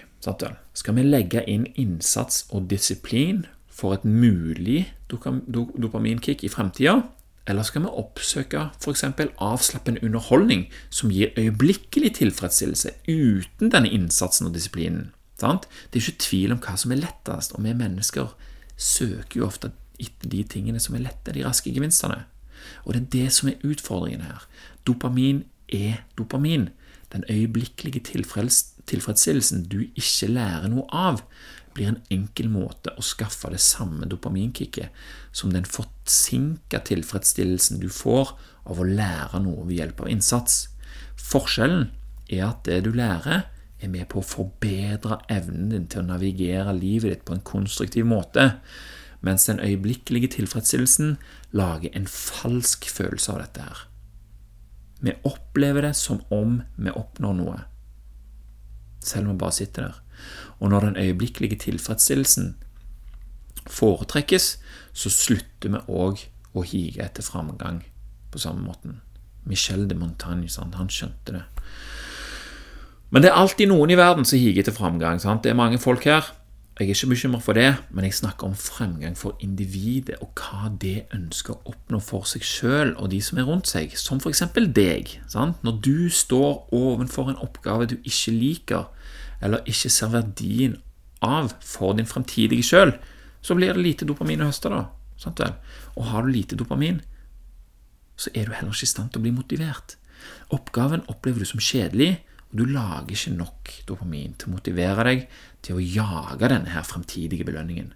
Skal 0.76 0.98
vi 0.98 1.04
legge 1.06 1.43
inn 1.48 1.67
innsats 1.80 2.43
og 2.52 2.67
disiplin 2.72 3.46
for 3.72 3.96
et 3.96 4.04
mulig 4.04 4.86
dopaminkick 5.10 6.43
i 6.43 6.52
fremtida, 6.52 7.02
eller 7.47 7.65
skal 7.67 7.84
vi 7.84 7.91
oppsøke 7.91 8.69
f.eks. 8.79 9.03
avslappende 9.43 10.03
underholdning 10.03 10.69
som 10.89 11.12
gir 11.12 11.34
øyeblikkelig 11.38 12.13
tilfredsstillelse 12.21 12.93
uten 13.08 13.71
denne 13.71 13.91
innsatsen 13.91 14.47
og 14.47 14.56
disiplinen? 14.56 15.12
Sant? 15.39 15.67
Det 15.91 15.99
er 15.99 16.08
ikke 16.08 16.23
tvil 16.23 16.53
om 16.56 16.62
hva 16.63 16.75
som 16.79 16.93
er 16.93 17.01
lettest, 17.01 17.56
og 17.58 17.65
vi 17.65 17.73
mennesker 17.75 18.32
søker 18.79 19.41
jo 19.41 19.47
ofte 19.49 19.73
etter 19.99 20.32
de 20.32 20.43
tingene 20.47 20.79
som 20.79 20.95
er 20.95 21.03
lette, 21.03 21.34
de 21.36 21.43
raske 21.43 21.73
gevinstene. 21.73 22.23
Og 22.86 22.95
det 22.95 23.01
er 23.01 23.12
det 23.17 23.34
som 23.36 23.49
er 23.51 23.65
utfordringen 23.67 24.23
her. 24.23 24.47
Dopamin 24.88 25.43
er 25.67 26.06
dopamin. 26.17 26.69
Den 27.13 27.23
øyeblikkelige 27.29 27.99
tilfredsstillelsen 28.88 29.65
du 29.69 29.84
ikke 29.84 30.32
lærer 30.32 30.71
noe 30.71 30.88
av, 30.89 31.21
blir 31.75 31.89
en 31.91 32.01
enkel 32.13 32.49
måte 32.51 32.93
å 32.97 33.05
skaffe 33.05 33.51
det 33.53 33.62
samme 33.63 34.07
dopaminkicket 34.09 34.93
som 35.36 35.53
den 35.53 35.65
forsinka 35.67 36.83
tilfredsstillelsen 36.89 37.81
du 37.81 37.89
får 37.91 38.36
av 38.69 38.79
å 38.79 38.88
lære 38.88 39.41
noe 39.43 39.65
ved 39.67 39.79
hjelp 39.79 40.03
av 40.05 40.12
innsats. 40.13 40.67
Forskjellen 41.19 41.89
er 42.31 42.45
at 42.49 42.63
det 42.67 42.83
du 42.86 42.93
lærer, 42.95 43.49
er 43.83 43.91
med 43.91 44.07
på 44.12 44.21
å 44.21 44.25
forbedre 44.25 45.19
evnen 45.31 45.71
din 45.73 45.88
til 45.91 46.03
å 46.03 46.07
navigere 46.13 46.71
livet 46.77 47.12
ditt 47.12 47.25
på 47.27 47.36
en 47.36 47.43
konstruktiv 47.43 48.07
måte, 48.07 48.53
mens 49.23 49.47
den 49.47 49.59
øyeblikkelige 49.63 50.31
tilfredsstillelsen 50.38 51.17
lager 51.55 51.91
en 51.95 52.07
falsk 52.07 52.88
følelse 52.91 53.33
av 53.33 53.43
dette 53.43 53.67
her. 53.67 53.83
Vi 55.03 55.15
opplever 55.27 55.83
det 55.83 55.97
som 55.99 56.21
om 56.31 56.62
vi 56.79 56.95
oppnår 56.95 57.36
noe, 57.39 57.57
selv 59.03 59.27
om 59.27 59.36
vi 59.36 59.43
bare 59.43 59.59
sitter 59.59 59.89
der. 59.89 60.02
Og 60.60 60.69
når 60.69 60.89
den 60.89 60.97
øyeblikkelige 60.97 61.60
tilfredsstillelsen 61.65 62.56
foretrekkes, 63.69 64.58
så 64.93 65.10
slutter 65.10 65.73
vi 65.73 65.82
òg 65.88 66.28
å 66.54 66.63
hige 66.67 67.04
etter 67.04 67.26
framgang 67.26 67.82
på 68.32 68.41
samme 68.41 68.65
måten. 68.65 69.02
Michel 69.49 69.88
de 69.89 69.95
Montagne, 69.95 70.47
han 70.78 70.91
skjønte 70.91 71.36
det. 71.36 71.43
Men 73.13 73.21
det 73.21 73.30
er 73.30 73.38
alltid 73.38 73.69
noen 73.69 73.91
i 73.93 73.97
verden 73.99 74.26
som 74.26 74.39
higer 74.39 74.65
til 74.65 74.73
framgang. 74.73 75.19
Sant? 75.21 75.43
Det 75.43 75.52
er 75.52 75.60
mange 75.60 75.78
folk 75.82 76.06
her. 76.10 76.32
Jeg 76.80 76.88
er 76.88 76.95
ikke 76.95 77.12
bekymret 77.12 77.43
for 77.45 77.54
det, 77.54 77.76
men 77.93 78.08
jeg 78.08 78.15
snakker 78.17 78.47
om 78.47 78.56
fremgang 78.58 79.13
for 79.17 79.38
individet 79.45 80.15
og 80.26 80.32
hva 80.34 80.71
det 80.82 81.04
ønsker 81.13 81.54
å 81.54 81.69
oppnå 81.69 81.99
for 82.02 82.26
seg 82.26 82.41
sjøl 82.41 82.95
og 82.95 83.12
de 83.12 83.19
som 83.21 83.38
er 83.38 83.45
rundt 83.45 83.69
seg, 83.69 83.93
som 83.93 84.17
f.eks. 84.17 84.41
deg. 84.73 85.12
Sant? 85.30 85.62
Når 85.62 85.78
du 85.86 86.10
står 86.10 86.73
ovenfor 86.73 87.30
en 87.30 87.38
oppgave 87.45 87.91
du 87.91 87.99
ikke 88.02 88.34
liker, 88.34 88.89
eller 89.43 89.65
ikke 89.69 89.91
ser 89.91 90.12
verdien 90.13 90.77
av 91.23 91.53
for 91.63 91.95
din 91.97 92.08
fremtidige 92.10 92.65
sjøl, 92.67 92.93
så 93.43 93.56
blir 93.58 93.75
det 93.75 93.84
lite 93.84 94.08
dopamin 94.08 94.43
å 94.43 94.49
høste, 94.49 94.71
da. 94.71 94.86
Sant 95.19 95.41
vel? 95.43 95.56
Og 95.99 96.08
har 96.10 96.23
du 96.23 96.32
lite 96.32 96.58
dopamin, 96.60 97.01
så 98.15 98.32
er 98.34 98.47
du 98.47 98.56
heller 98.56 98.71
ikke 98.71 98.88
i 98.88 98.93
stand 98.93 99.12
til 99.12 99.21
å 99.21 99.25
bli 99.25 99.34
motivert. 99.36 99.97
Oppgaven 100.56 101.03
opplever 101.12 101.43
du 101.43 101.49
som 101.49 101.63
kjedelig, 101.63 102.21
og 102.51 102.60
du 102.62 102.65
lager 102.69 103.15
ikke 103.15 103.36
nok 103.36 103.71
dopamin 103.89 104.36
til 104.38 104.51
å 104.51 104.56
motivere 104.56 105.06
deg 105.10 105.23
til 105.65 105.79
å 105.79 105.84
jage 105.84 106.49
denne 106.51 106.71
her 106.71 106.86
fremtidige 106.88 107.47
belønningen. 107.47 107.93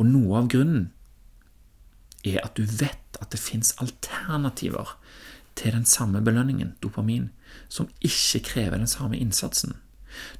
Og 0.00 0.08
noe 0.08 0.40
av 0.40 0.48
grunnen 0.50 0.88
er 2.26 2.40
at 2.42 2.56
du 2.58 2.64
vet 2.64 3.20
at 3.20 3.30
det 3.34 3.40
fins 3.42 3.74
alternativer 3.82 4.96
til 5.58 5.74
den 5.74 5.84
samme 5.86 6.22
belønningen, 6.24 6.76
dopamin, 6.82 7.28
som 7.68 7.90
ikke 8.04 8.42
krever 8.46 8.78
den 8.78 8.90
samme 8.90 9.18
innsatsen. 9.18 9.76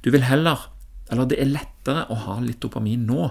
Du 0.03 0.11
vil 0.13 0.25
heller, 0.27 0.67
eller 1.09 1.29
det 1.29 1.39
er 1.41 1.51
lettere 1.51 2.07
å 2.11 2.17
ha 2.25 2.39
litt 2.43 2.61
dopamin 2.63 3.05
nå 3.09 3.29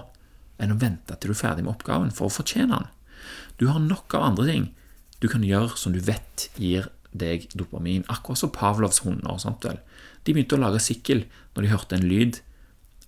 enn 0.59 0.75
å 0.75 0.79
vente 0.79 1.15
til 1.15 1.31
du 1.31 1.35
er 1.35 1.41
ferdig 1.41 1.65
med 1.65 1.73
oppgaven 1.73 2.11
for 2.15 2.27
å 2.27 2.35
fortjene 2.39 2.75
den. 2.75 2.89
Du 3.59 3.67
har 3.71 3.79
nok 3.83 4.13
av 4.15 4.31
andre 4.31 4.47
ting 4.49 4.69
du 5.19 5.27
kan 5.31 5.43
gjøre 5.43 5.75
som 5.79 5.95
du 5.95 5.99
vet 6.03 6.47
gir 6.59 6.87
deg 7.11 7.47
dopamin, 7.57 8.05
akkurat 8.07 8.39
som 8.39 8.53
Pavlovs 8.53 9.01
hunder. 9.03 9.39
Sant 9.41 9.65
vel? 9.65 9.79
De 10.23 10.35
begynte 10.35 10.55
å 10.55 10.61
lage 10.61 10.81
sikkel 10.83 11.25
når 11.55 11.65
de 11.65 11.71
hørte 11.73 11.97
en 11.97 12.07
lyd, 12.07 12.39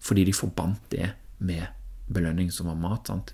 fordi 0.01 0.25
de 0.27 0.35
forbandt 0.35 0.89
det 0.91 1.13
med 1.39 1.69
belønning 2.11 2.49
som 2.51 2.67
var 2.71 2.79
mat. 2.81 3.11
Sant? 3.11 3.33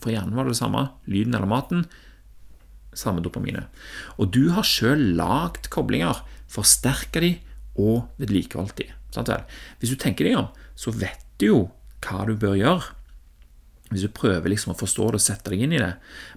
For 0.00 0.12
hjernen 0.12 0.36
var 0.38 0.46
det 0.46 0.54
det 0.54 0.60
samme. 0.62 0.86
Lyden 1.10 1.34
eller 1.34 1.50
maten. 1.50 1.84
Samme 2.94 3.24
dopaminet. 3.24 3.66
Og 4.16 4.30
du 4.32 4.54
har 4.54 4.66
sjøl 4.66 5.16
lagd 5.18 5.68
koblinger, 5.74 6.22
forsterka 6.48 7.20
de 7.24 7.34
og 7.74 8.06
vedlikeholdt 8.22 8.78
de. 8.78 8.88
Hvis 9.14 9.94
du 9.94 9.96
tenker 10.00 10.26
deg 10.26 10.38
om, 10.40 10.50
så 10.74 10.92
vet 10.94 11.22
du 11.38 11.46
jo 11.46 11.62
hva 12.04 12.26
du 12.28 12.34
bør 12.36 12.58
gjøre 12.58 12.92
hvis 13.94 14.08
du 14.08 14.10
prøver 14.10 14.50
liksom 14.50 14.72
å 14.72 14.78
forstå 14.78 15.04
det 15.12 15.18
og 15.20 15.22
sette 15.22 15.52
deg 15.52 15.60
inn 15.62 15.74
i 15.76 15.78
det. 15.78 15.92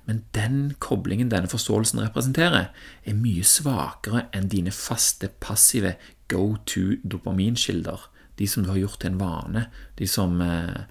Men 0.05 0.19
den 0.35 0.59
koblingen 0.83 1.31
denne 1.31 1.49
forståelsen 1.49 2.03
representerer, 2.03 2.67
er 3.01 3.17
mye 3.17 3.45
svakere 3.47 4.27
enn 4.35 4.49
dine 4.51 4.73
faste, 4.75 5.31
passive 5.41 5.95
go 6.29 6.59
to 6.69 6.99
dopaminkilder. 7.01 8.03
De 8.37 8.45
som 8.51 8.61
du 8.61 8.69
har 8.69 8.77
gjort 8.77 8.99
til 9.01 9.15
en 9.15 9.21
vane, 9.21 9.63
de 9.97 10.09
som 10.11 10.37
eh, 10.43 10.83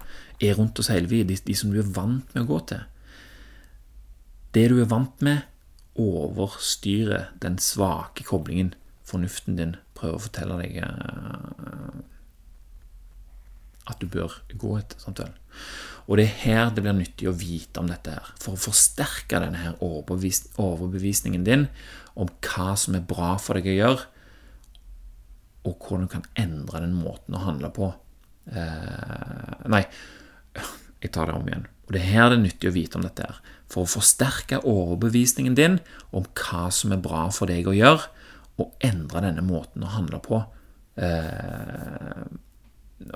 er 0.43 0.57
rundt 0.59 0.81
oss 0.81 0.91
hele 0.91 1.07
tiden, 1.07 1.31
de, 1.31 1.37
de 1.45 1.55
som 1.55 1.71
du 1.71 1.79
er 1.79 1.93
vant 1.95 2.35
med 2.35 2.43
å 2.43 2.49
gå 2.49 2.59
til. 2.73 2.83
Det 4.57 4.65
du 4.73 4.81
er 4.81 4.91
vant 4.91 5.23
med, 5.23 5.45
overstyrer 5.97 7.31
den 7.41 7.55
svake 7.61 8.25
koblingen 8.27 8.73
fornuften 9.07 9.57
din 9.59 9.75
prøver 9.97 10.19
å 10.19 10.25
fortelle 10.27 10.59
deg 10.61 10.79
eh, 10.83 11.99
at 13.87 14.01
du 14.01 14.09
bør 14.11 14.33
gå 14.59 14.73
etter. 14.79 14.99
Samtidig. 14.99 15.33
Og 16.07 16.19
det 16.19 16.27
er 16.27 16.35
her 16.43 16.73
det 16.75 16.83
blir 16.83 16.95
nyttig 16.95 17.29
å 17.29 17.35
vite 17.35 17.81
om 17.81 17.89
dette 17.91 18.13
her, 18.15 18.33
for 18.39 18.55
å 18.55 18.63
forsterke 18.67 19.41
denne 19.43 19.59
her 19.59 19.79
overbevisningen 19.83 21.47
din 21.47 21.67
om 22.17 22.29
hva 22.43 22.75
som 22.79 22.95
er 22.97 23.07
bra 23.07 23.35
for 23.41 23.59
deg 23.59 23.67
å 23.71 23.77
gjøre, 23.77 24.05
og 25.67 25.83
hvordan 25.83 26.07
du 26.07 26.11
kan 26.13 26.27
endre 26.39 26.83
den 26.85 26.95
måten 26.95 27.35
å 27.35 27.43
handle 27.43 27.71
på. 27.75 27.89
Eh, 28.47 29.67
nei, 29.67 29.83
jeg 31.03 31.11
tar 31.11 31.27
det 31.27 31.35
om 31.35 31.47
igjen. 31.49 31.67
Og 31.87 31.95
Det 31.95 32.01
er 32.01 32.11
her 32.11 32.29
det 32.31 32.37
er 32.37 32.43
nyttig 32.43 32.69
å 32.69 32.75
vite 32.75 32.99
om 32.99 33.03
dette. 33.03 33.23
her, 33.23 33.39
For 33.67 33.83
å 33.83 33.91
forsterke 33.99 34.63
overbevisningen 34.63 35.55
din 35.55 35.79
om 36.11 36.23
hva 36.23 36.71
som 36.71 36.91
er 36.91 37.03
bra 37.03 37.27
for 37.29 37.47
deg 37.47 37.67
å 37.67 37.75
gjøre, 37.75 38.07
og 38.57 38.73
endre 38.83 39.23
denne 39.25 39.43
måten 39.45 39.85
å 39.85 39.93
handle 39.93 40.19
på. 40.23 40.41
Eh, 40.97 42.23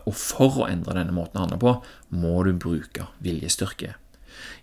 og 0.06 0.14
for 0.14 0.62
å 0.62 0.68
endre 0.70 0.96
denne 1.00 1.16
måten 1.16 1.40
å 1.40 1.46
handle 1.46 1.60
på, 1.62 1.74
må 2.14 2.36
du 2.46 2.54
bruke 2.54 3.08
viljestyrke. 3.26 3.96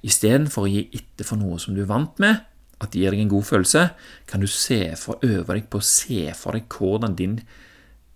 Istedenfor 0.06 0.66
å 0.66 0.70
gi 0.70 0.84
etter 0.94 1.26
for 1.26 1.40
noe 1.40 1.58
som 1.62 1.74
du 1.74 1.82
er 1.82 1.90
vant 1.90 2.20
med, 2.22 2.44
at 2.78 2.92
det 2.92 3.02
gir 3.02 3.14
deg 3.14 3.24
en 3.24 3.32
god 3.32 3.46
følelse, 3.48 3.84
kan 4.30 4.42
du 4.42 4.46
for, 4.46 5.18
øve 5.26 5.56
deg 5.56 5.66
på 5.70 5.80
å 5.80 5.84
se 5.84 6.30
for 6.38 6.54
deg 6.54 6.70
hvordan 6.70 7.16
din 7.18 7.40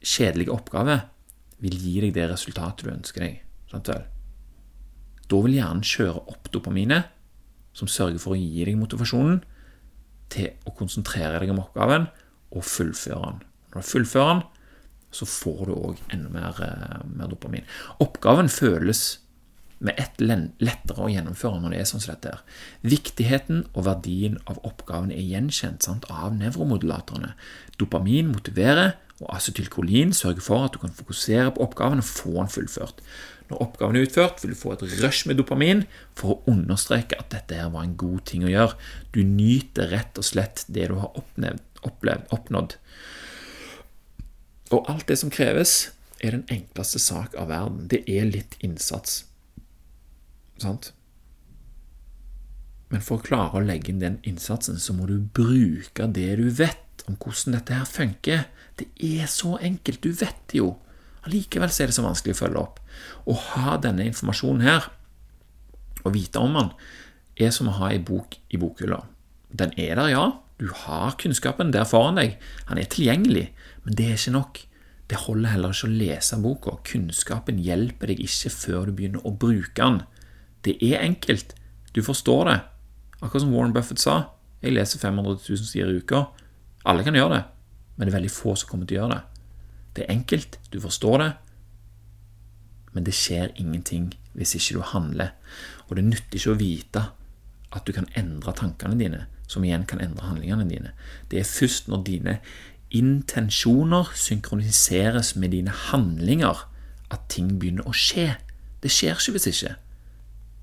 kjedelige 0.03 0.55
oppgave 0.55 1.01
vil 1.62 1.75
gi 1.79 2.01
deg 2.05 2.14
det 2.14 2.29
resultatet 2.31 2.87
du 2.87 2.92
ønsker 2.94 3.27
deg. 3.27 3.42
Da 3.72 5.40
vil 5.42 5.57
hjernen 5.57 5.83
kjøre 5.83 6.22
opp 6.31 6.51
dopaminet, 6.55 7.11
som 7.75 7.88
sørger 7.88 8.20
for 8.20 8.35
å 8.35 8.38
gi 8.38 8.66
deg 8.66 8.79
motivasjonen 8.79 9.40
til 10.33 10.53
å 10.68 10.75
konsentrere 10.77 11.40
deg 11.40 11.53
om 11.55 11.62
oppgaven 11.64 12.07
og 12.53 12.67
fullføre 12.69 13.33
den. 13.33 13.43
Når 13.73 13.85
du 13.85 13.88
fullfører 13.88 14.35
den, 14.35 14.45
så 15.12 15.29
får 15.29 15.67
du 15.69 15.75
òg 15.75 15.99
enda 16.12 16.31
mer, 16.33 16.61
eh, 16.65 17.03
mer, 17.12 17.29
dopamin. 17.29 17.69
Oppgaven 18.01 18.49
føles 18.49 19.19
med 19.83 19.99
ett 19.99 20.21
lettere 20.23 21.03
å 21.03 21.11
gjennomføre 21.11 21.61
når 21.61 21.75
det 21.75 21.81
er 21.81 21.88
sånn 21.91 22.01
som 22.01 22.15
dette. 22.15 22.31
her. 22.31 22.43
Viktigheten 22.83 23.67
og 23.75 23.85
verdien 23.85 24.38
av 24.47 24.61
oppgaven 24.62 25.11
er 25.11 25.27
gjenkjent 25.27 25.83
sant, 25.83 26.05
av 26.09 26.33
nevromodulatorene. 26.33 27.35
Dopamin 27.79 28.31
motiverer, 28.33 28.95
og 29.21 29.37
acetylkolin 29.37 30.12
sørger 30.12 30.41
for 30.43 30.65
at 30.65 30.73
du 30.73 30.79
kan 30.79 30.91
fokusere 30.91 31.53
på 31.55 31.62
oppgaven 31.62 31.99
og 31.99 32.05
få 32.05 32.33
den 32.33 32.49
fullført. 32.49 33.03
Når 33.51 33.61
oppgaven 33.61 33.97
er 33.97 34.07
utført, 34.07 34.41
vil 34.43 34.55
du 34.55 34.59
få 34.59 34.73
et 34.73 34.85
rush 35.03 35.29
med 35.29 35.37
dopamin 35.37 35.85
for 36.19 36.35
å 36.35 36.53
understreke 36.55 37.19
at 37.21 37.31
dette 37.35 37.59
her 37.59 37.71
var 37.75 37.85
en 37.85 37.99
god 38.01 38.25
ting 38.31 38.47
å 38.47 38.51
gjøre. 38.51 38.79
Du 39.12 39.21
nyter 39.27 39.93
rett 39.93 40.19
og 40.19 40.25
slett 40.25 40.65
det 40.73 40.88
du 40.88 40.97
har 41.03 41.12
oppnevnt, 41.19 41.62
opplevd, 41.87 42.31
oppnådd. 42.35 42.77
Og 44.73 44.88
alt 44.88 45.09
det 45.11 45.18
som 45.21 45.33
kreves, 45.33 45.92
er 46.23 46.37
den 46.37 46.47
enkleste 46.55 47.01
sak 47.03 47.35
av 47.38 47.51
verden. 47.51 47.87
Det 47.90 48.05
er 48.09 48.29
litt 48.31 48.57
innsats. 48.62 49.25
Sant? 50.62 50.92
Men 52.92 53.03
for 53.03 53.18
å 53.18 53.25
klare 53.25 53.59
å 53.59 53.64
legge 53.64 53.90
inn 53.90 54.03
den 54.03 54.21
innsatsen, 54.29 54.79
så 54.79 54.95
må 54.95 55.09
du 55.09 55.16
bruke 55.18 56.07
det 56.07 56.37
du 56.38 56.47
vet 56.53 57.05
om 57.09 57.16
hvordan 57.16 57.57
dette 57.57 57.75
her 57.75 57.88
funker. 57.88 58.47
Det 58.79 58.88
er 59.03 59.27
så 59.31 59.57
enkelt. 59.59 60.05
Du 60.05 60.12
vet 60.12 60.38
det 60.53 60.61
jo. 60.61 60.75
Allikevel 61.27 61.71
er 61.73 61.90
det 61.90 61.97
så 61.97 62.05
vanskelig 62.05 62.37
å 62.37 62.40
følge 62.42 62.62
opp. 62.62 62.81
Å 63.27 63.38
ha 63.53 63.79
denne 63.83 64.07
informasjonen 64.11 64.66
her, 64.66 64.90
og 66.03 66.14
vite 66.16 66.40
om 66.42 66.57
den, 66.59 66.71
er 67.40 67.53
som 67.55 67.71
å 67.71 67.77
ha 67.79 67.92
ei 67.92 68.01
bok 68.03 68.37
i 68.53 68.61
bokhylla. 68.61 69.01
Den 69.49 69.73
er 69.81 69.97
der, 69.97 70.12
ja. 70.12 70.25
Du 70.62 70.68
har 70.70 71.16
kunnskapen 71.18 71.72
der 71.75 71.88
foran 71.90 72.20
deg. 72.20 72.37
Han 72.68 72.79
er 72.79 72.87
tilgjengelig. 72.87 73.48
Men 73.83 73.96
det 73.98 74.07
er 74.07 74.20
ikke 74.20 74.35
nok. 74.37 74.61
Det 75.11 75.25
holder 75.25 75.57
heller 75.57 75.75
ikke 75.75 75.88
å 75.88 75.96
lese 75.98 76.38
boka. 76.38 76.77
Kunnskapen 76.87 77.59
hjelper 77.59 78.12
deg 78.12 78.22
ikke 78.22 78.53
før 78.55 78.87
du 78.87 78.92
begynner 79.01 79.27
å 79.27 79.35
bruke 79.35 79.75
den. 79.75 80.05
Det 80.62 80.77
er 80.87 81.03
enkelt. 81.03 81.57
Du 81.90 81.98
forstår 82.07 82.46
det. 82.46 82.61
Akkurat 83.18 83.42
som 83.42 83.51
Warren 83.57 83.75
Buffett 83.75 83.98
sa. 83.98 84.20
Jeg 84.62 84.77
leser 84.77 85.03
500 85.03 85.42
000 85.42 85.66
sider 85.66 85.90
i 85.90 85.98
uka. 85.98 86.29
Alle 86.87 87.03
kan 87.03 87.18
gjøre 87.18 87.35
det, 87.35 87.42
men 87.96 88.07
det 88.07 88.12
er 88.12 88.18
veldig 88.20 88.35
få 88.35 88.55
som 88.59 88.70
kommer 88.70 88.87
til 88.87 89.01
å 89.01 89.03
gjøre 89.03 89.16
det. 89.16 89.42
Det 89.92 90.05
er 90.05 90.14
enkelt, 90.14 90.59
du 90.70 90.79
forstår 90.81 91.18
det, 91.22 91.31
men 92.94 93.07
det 93.07 93.14
skjer 93.16 93.53
ingenting 93.61 94.12
hvis 94.38 94.55
ikke 94.57 94.79
du 94.79 94.87
handler. 94.92 95.35
Og 95.88 95.98
det 95.98 96.07
nytter 96.07 96.38
ikke 96.38 96.55
å 96.55 96.61
vite 96.61 97.05
at 97.72 97.87
du 97.87 97.92
kan 97.96 98.09
endre 98.18 98.55
tankene 98.57 98.98
dine, 99.01 99.27
som 99.53 99.65
igjen 99.67 99.85
kan 99.88 100.01
endre 100.01 100.27
handlingene 100.27 100.69
dine. 100.69 100.93
Det 101.31 101.43
er 101.43 101.49
først 101.49 101.91
når 101.93 102.05
dine 102.09 102.38
intensjoner 102.93 104.11
synkroniseres 104.17 105.35
med 105.37 105.55
dine 105.55 105.73
handlinger, 105.91 106.67
at 107.12 107.29
ting 107.33 107.59
begynner 107.61 107.88
å 107.88 107.97
skje. 107.97 108.33
Det 108.83 108.93
skjer 108.93 109.19
ikke 109.19 109.37
hvis 109.37 109.51
ikke. 109.53 109.75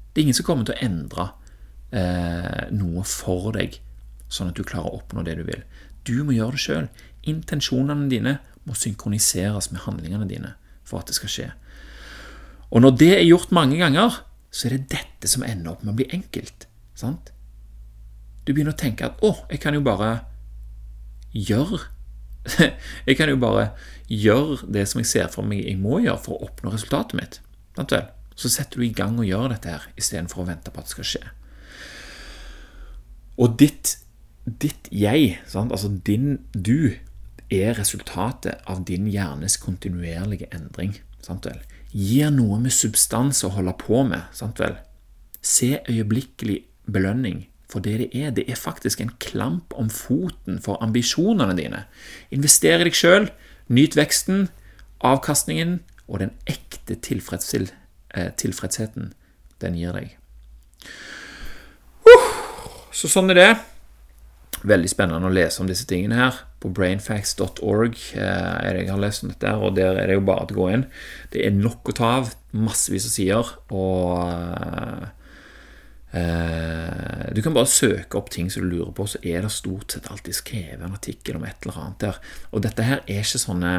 Det 0.10 0.21
er 0.21 0.28
ingen 0.28 0.38
som 0.38 0.47
kommer 0.47 0.65
til 0.67 0.78
å 0.78 0.86
endre 0.86 1.28
eh, 1.95 2.65
noe 2.73 3.06
for 3.08 3.52
deg, 3.56 3.78
sånn 4.30 4.52
at 4.52 4.58
du 4.58 4.65
klarer 4.65 4.89
å 4.89 5.02
oppnå 5.02 5.25
det 5.25 5.38
du 5.39 5.45
vil. 5.47 5.62
Du 6.06 6.17
må 6.25 6.34
gjøre 6.36 6.58
det 6.58 6.63
sjøl. 6.63 6.89
Intensjonene 7.30 8.10
dine 8.12 8.38
må 8.65 8.78
synkroniseres 8.78 9.69
med 9.73 9.86
handlingene 9.86 10.30
dine 10.30 10.56
for 10.88 11.02
at 11.02 11.10
det 11.10 11.17
skal 11.17 11.34
skje. 11.34 11.49
Og 12.69 12.84
når 12.84 12.97
det 13.02 13.13
er 13.17 13.28
gjort 13.28 13.54
mange 13.56 13.78
ganger, 13.82 14.21
så 14.54 14.67
er 14.67 14.78
det 14.78 14.89
dette 14.93 15.30
som 15.30 15.45
ender 15.45 15.73
opp 15.73 15.86
med 15.86 15.93
å 15.93 15.99
bli 16.02 16.10
enkelt. 16.13 16.65
Sant? 16.97 17.32
Du 18.49 18.55
begynner 18.57 18.73
å 18.73 18.81
tenke 18.81 19.05
at 19.05 19.19
'å, 19.21 19.45
jeg 19.51 19.59
kan 19.62 19.75
jo 19.77 19.81
bare 19.85 20.23
gjøre' 21.38 21.83
Jeg 23.05 23.17
kan 23.19 23.29
jo 23.29 23.35
bare 23.38 23.75
gjøre 24.09 24.65
det 24.73 24.88
som 24.89 25.03
jeg 25.03 25.05
ser 25.05 25.27
for 25.29 25.45
meg 25.45 25.67
jeg 25.67 25.77
må 25.77 25.99
gjøre 26.01 26.23
for 26.23 26.39
å 26.39 26.47
oppnå 26.47 26.71
resultatet 26.73 27.13
mitt. 27.19 27.35
Så 28.33 28.49
setter 28.49 28.79
du 28.79 28.85
i 28.88 28.95
gang 28.95 29.19
og 29.19 29.27
gjør 29.27 29.51
dette 29.51 29.69
her 29.69 29.85
istedenfor 29.99 30.41
å 30.41 30.47
vente 30.47 30.71
på 30.71 30.81
at 30.81 30.88
det 30.88 30.93
skal 30.95 31.07
skje. 31.12 31.21
Og 33.38 33.53
ditt, 33.59 33.99
ditt 34.45 34.89
jeg, 34.89 35.38
sant? 35.45 35.69
altså 35.69 35.91
din 35.91 36.39
du, 36.55 36.95
er 37.53 37.77
resultatet 37.77 38.65
av 38.65 38.81
din 38.85 39.05
hjernes 39.13 39.59
kontinuerlige 39.62 40.49
endring. 40.55 40.97
Sant 41.21 41.45
vel? 41.45 41.62
Gir 41.93 42.33
noe 42.33 42.57
med 42.63 42.73
substans 42.73 43.43
å 43.45 43.53
holde 43.53 43.77
på 43.77 44.01
med. 44.09 44.25
Sant 44.33 44.57
vel? 44.57 44.79
Se 45.41 45.83
øyeblikkelig 45.85 46.63
belønning 46.89 47.48
for 47.69 47.84
det 47.86 47.97
det 48.01 48.10
er. 48.17 48.32
Det 48.34 48.47
er 48.49 48.60
faktisk 48.60 49.01
en 49.01 49.13
klamp 49.21 49.73
om 49.77 49.89
foten 49.93 50.60
for 50.62 50.82
ambisjonene 50.84 51.55
dine. 51.58 51.84
Invester 52.34 52.82
i 52.82 52.89
deg 52.89 52.97
sjøl, 52.97 53.29
nyt 53.69 53.97
veksten, 53.97 54.47
avkastningen 55.05 55.79
og 56.10 56.23
den 56.23 56.34
ekte 56.49 56.97
eh, 56.97 58.32
tilfredsheten 58.41 59.13
den 59.62 59.75
gir 59.77 59.93
deg. 59.93 60.15
Så 62.91 63.08
sånn 63.12 63.29
er 63.32 63.38
det. 63.38 63.51
Veldig 64.67 64.89
spennende 64.91 65.29
å 65.29 65.32
lese 65.32 65.62
om 65.62 65.69
disse 65.69 65.86
tingene 65.88 66.17
her. 66.17 66.41
På 66.60 66.71
brainfacts.org 66.75 67.95
eh, 68.17 68.55
er 68.65 68.73
det 68.75 68.82
jeg 68.82 68.91
har 68.91 68.99
lest 68.99 69.23
om 69.23 69.32
dette, 69.32 69.53
og 69.55 69.77
der 69.77 70.01
er 70.01 70.10
det 70.10 70.17
jo 70.17 70.25
bare 70.27 70.49
å 70.49 70.58
gå 70.58 70.67
inn. 70.73 70.84
Det 71.32 71.45
er 71.45 71.55
nok 71.55 71.93
å 71.93 71.95
ta 71.95 72.12
av. 72.17 72.34
Massevis 72.49 73.05
av 73.05 73.13
sider. 73.13 73.53
Og 73.69 75.05
eh, 76.13 77.29
Du 77.35 77.41
kan 77.45 77.55
bare 77.55 77.69
søke 77.69 78.17
opp 78.19 78.29
ting 78.33 78.49
som 78.51 78.65
du 78.65 78.75
lurer 78.75 78.93
på, 78.95 79.07
så 79.07 79.21
er 79.23 79.43
det 79.45 79.51
stort 79.53 79.93
sett 79.93 80.09
alltid 80.11 80.37
skrevet 80.37 80.83
en 80.85 80.95
artikkel 80.97 81.39
om 81.39 81.45
et 81.47 81.65
eller 81.65 81.81
annet 81.83 82.05
der. 82.05 82.21
Og 82.53 82.63
dette 82.65 82.85
her 82.85 83.03
er 83.05 83.21
ikke 83.23 83.41
sånne 83.41 83.73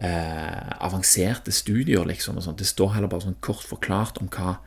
eh, 0.00 0.72
avanserte 0.80 1.54
studier, 1.54 2.04
liksom. 2.08 2.40
Det 2.56 2.68
står 2.68 2.96
heller 2.96 3.12
bare 3.12 3.28
sånn 3.28 3.40
kort 3.44 3.64
forklart 3.66 4.20
om 4.22 4.30
hva, 4.32 4.58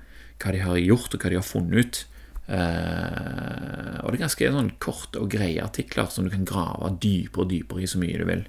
hva 0.41 0.55
de 0.55 0.63
har 0.63 0.81
gjort, 0.81 1.13
og 1.13 1.21
hva 1.21 1.33
de 1.33 1.39
har 1.41 1.47
funnet 1.47 1.79
ut. 1.83 2.03
Uh, 2.43 4.03
og 4.03 4.09
det 4.11 4.17
er 4.17 4.23
ganske 4.25 4.47
sånn 4.51 4.73
korte 4.83 5.21
og 5.23 5.29
greie 5.31 5.63
artikler 5.63 6.09
som 6.11 6.25
du 6.25 6.33
kan 6.33 6.43
grave 6.43 6.89
dypere 6.99 7.45
og 7.45 7.53
dypere 7.53 7.85
i 7.85 7.87
så 7.87 8.01
mye 8.01 8.19
du 8.19 8.25
vil. 8.27 8.43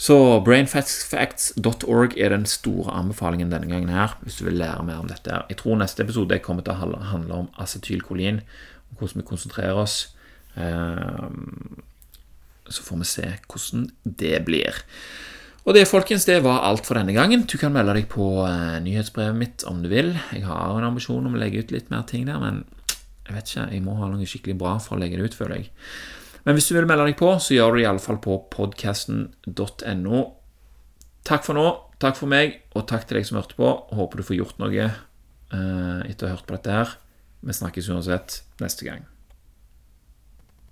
Så 0.00 0.16
brainfacts.org 0.46 2.14
er 2.16 2.32
den 2.32 2.46
store 2.48 2.94
anbefalingen 2.96 3.50
denne 3.52 3.68
gangen 3.68 3.92
her, 3.92 4.14
hvis 4.24 4.38
du 4.38 4.46
vil 4.46 4.56
lære 4.56 4.86
mer 4.88 5.02
om 5.02 5.10
dette. 5.10 5.42
Jeg 5.50 5.58
tror 5.60 5.76
neste 5.76 6.06
episode 6.06 6.38
kommer 6.40 6.64
til 6.64 6.72
å 6.72 7.02
handle 7.10 7.42
om 7.42 7.50
acetylkolin, 7.60 8.40
om 8.88 8.96
hvordan 8.96 9.20
vi 9.20 9.28
konsentrerer 9.28 9.76
oss. 9.82 9.98
Uh, 10.56 11.28
så 12.70 12.86
får 12.86 13.02
vi 13.02 13.08
se 13.10 13.26
hvordan 13.44 13.90
det 14.22 14.38
blir. 14.46 14.78
Og 15.68 15.76
det 15.76 15.84
folkens, 15.90 16.24
det 16.24 16.38
var 16.46 16.64
alt 16.64 16.88
for 16.88 16.96
denne 16.96 17.12
gangen. 17.12 17.44
Du 17.44 17.58
kan 17.60 17.74
melde 17.74 17.98
deg 17.98 18.08
på 18.08 18.30
uh, 18.40 18.80
nyhetsbrevet 18.80 19.36
mitt 19.36 19.66
om 19.68 19.82
du 19.84 19.90
vil. 19.92 20.14
Jeg 20.32 20.46
har 20.48 20.78
en 20.78 20.88
ambisjon 20.88 21.28
om 21.28 21.36
å 21.36 21.42
legge 21.42 21.60
ut 21.60 21.74
litt 21.76 21.92
mer 21.92 22.08
ting 22.08 22.24
der, 22.30 22.40
men 22.40 22.64
jeg 23.26 23.36
vet 23.36 23.52
ikke, 23.52 23.68
jeg 23.76 23.84
må 23.84 24.00
ha 24.00 24.08
noe 24.08 24.26
skikkelig 24.26 24.56
bra 24.64 24.78
for 24.80 24.96
å 24.96 25.02
legge 25.02 25.20
det 25.20 25.28
ut, 25.28 25.36
føler 25.36 25.60
jeg. 25.60 25.70
Men 26.50 26.56
hvis 26.58 26.66
du 26.66 26.72
vil 26.74 26.86
melde 26.90 27.04
deg 27.06 27.14
på, 27.14 27.28
så 27.38 27.54
gjør 27.54 27.68
du 27.70 27.78
det 27.78 27.82
iallfall 27.84 28.16
på 28.18 28.34
podkasten.no. 28.50 30.22
Takk 31.30 31.44
for 31.46 31.54
nå, 31.54 31.66
takk 32.02 32.16
for 32.18 32.32
meg, 32.32 32.56
og 32.74 32.88
takk 32.90 33.04
til 33.06 33.20
deg 33.20 33.28
som 33.28 33.38
hørte 33.38 33.54
på. 33.54 33.68
Håper 33.94 34.18
du 34.18 34.26
får 34.26 34.38
gjort 34.40 34.58
noe 34.58 34.88
uh, 34.90 36.00
etter 36.10 36.26
å 36.26 36.32
ha 36.32 36.34
hørt 36.34 36.48
på 36.48 36.56
dette 36.56 36.74
her. 36.74 36.96
Vi 37.46 37.54
snakkes 37.54 37.92
uansett 37.94 38.40
neste 38.58 38.88
gang. 38.88 39.06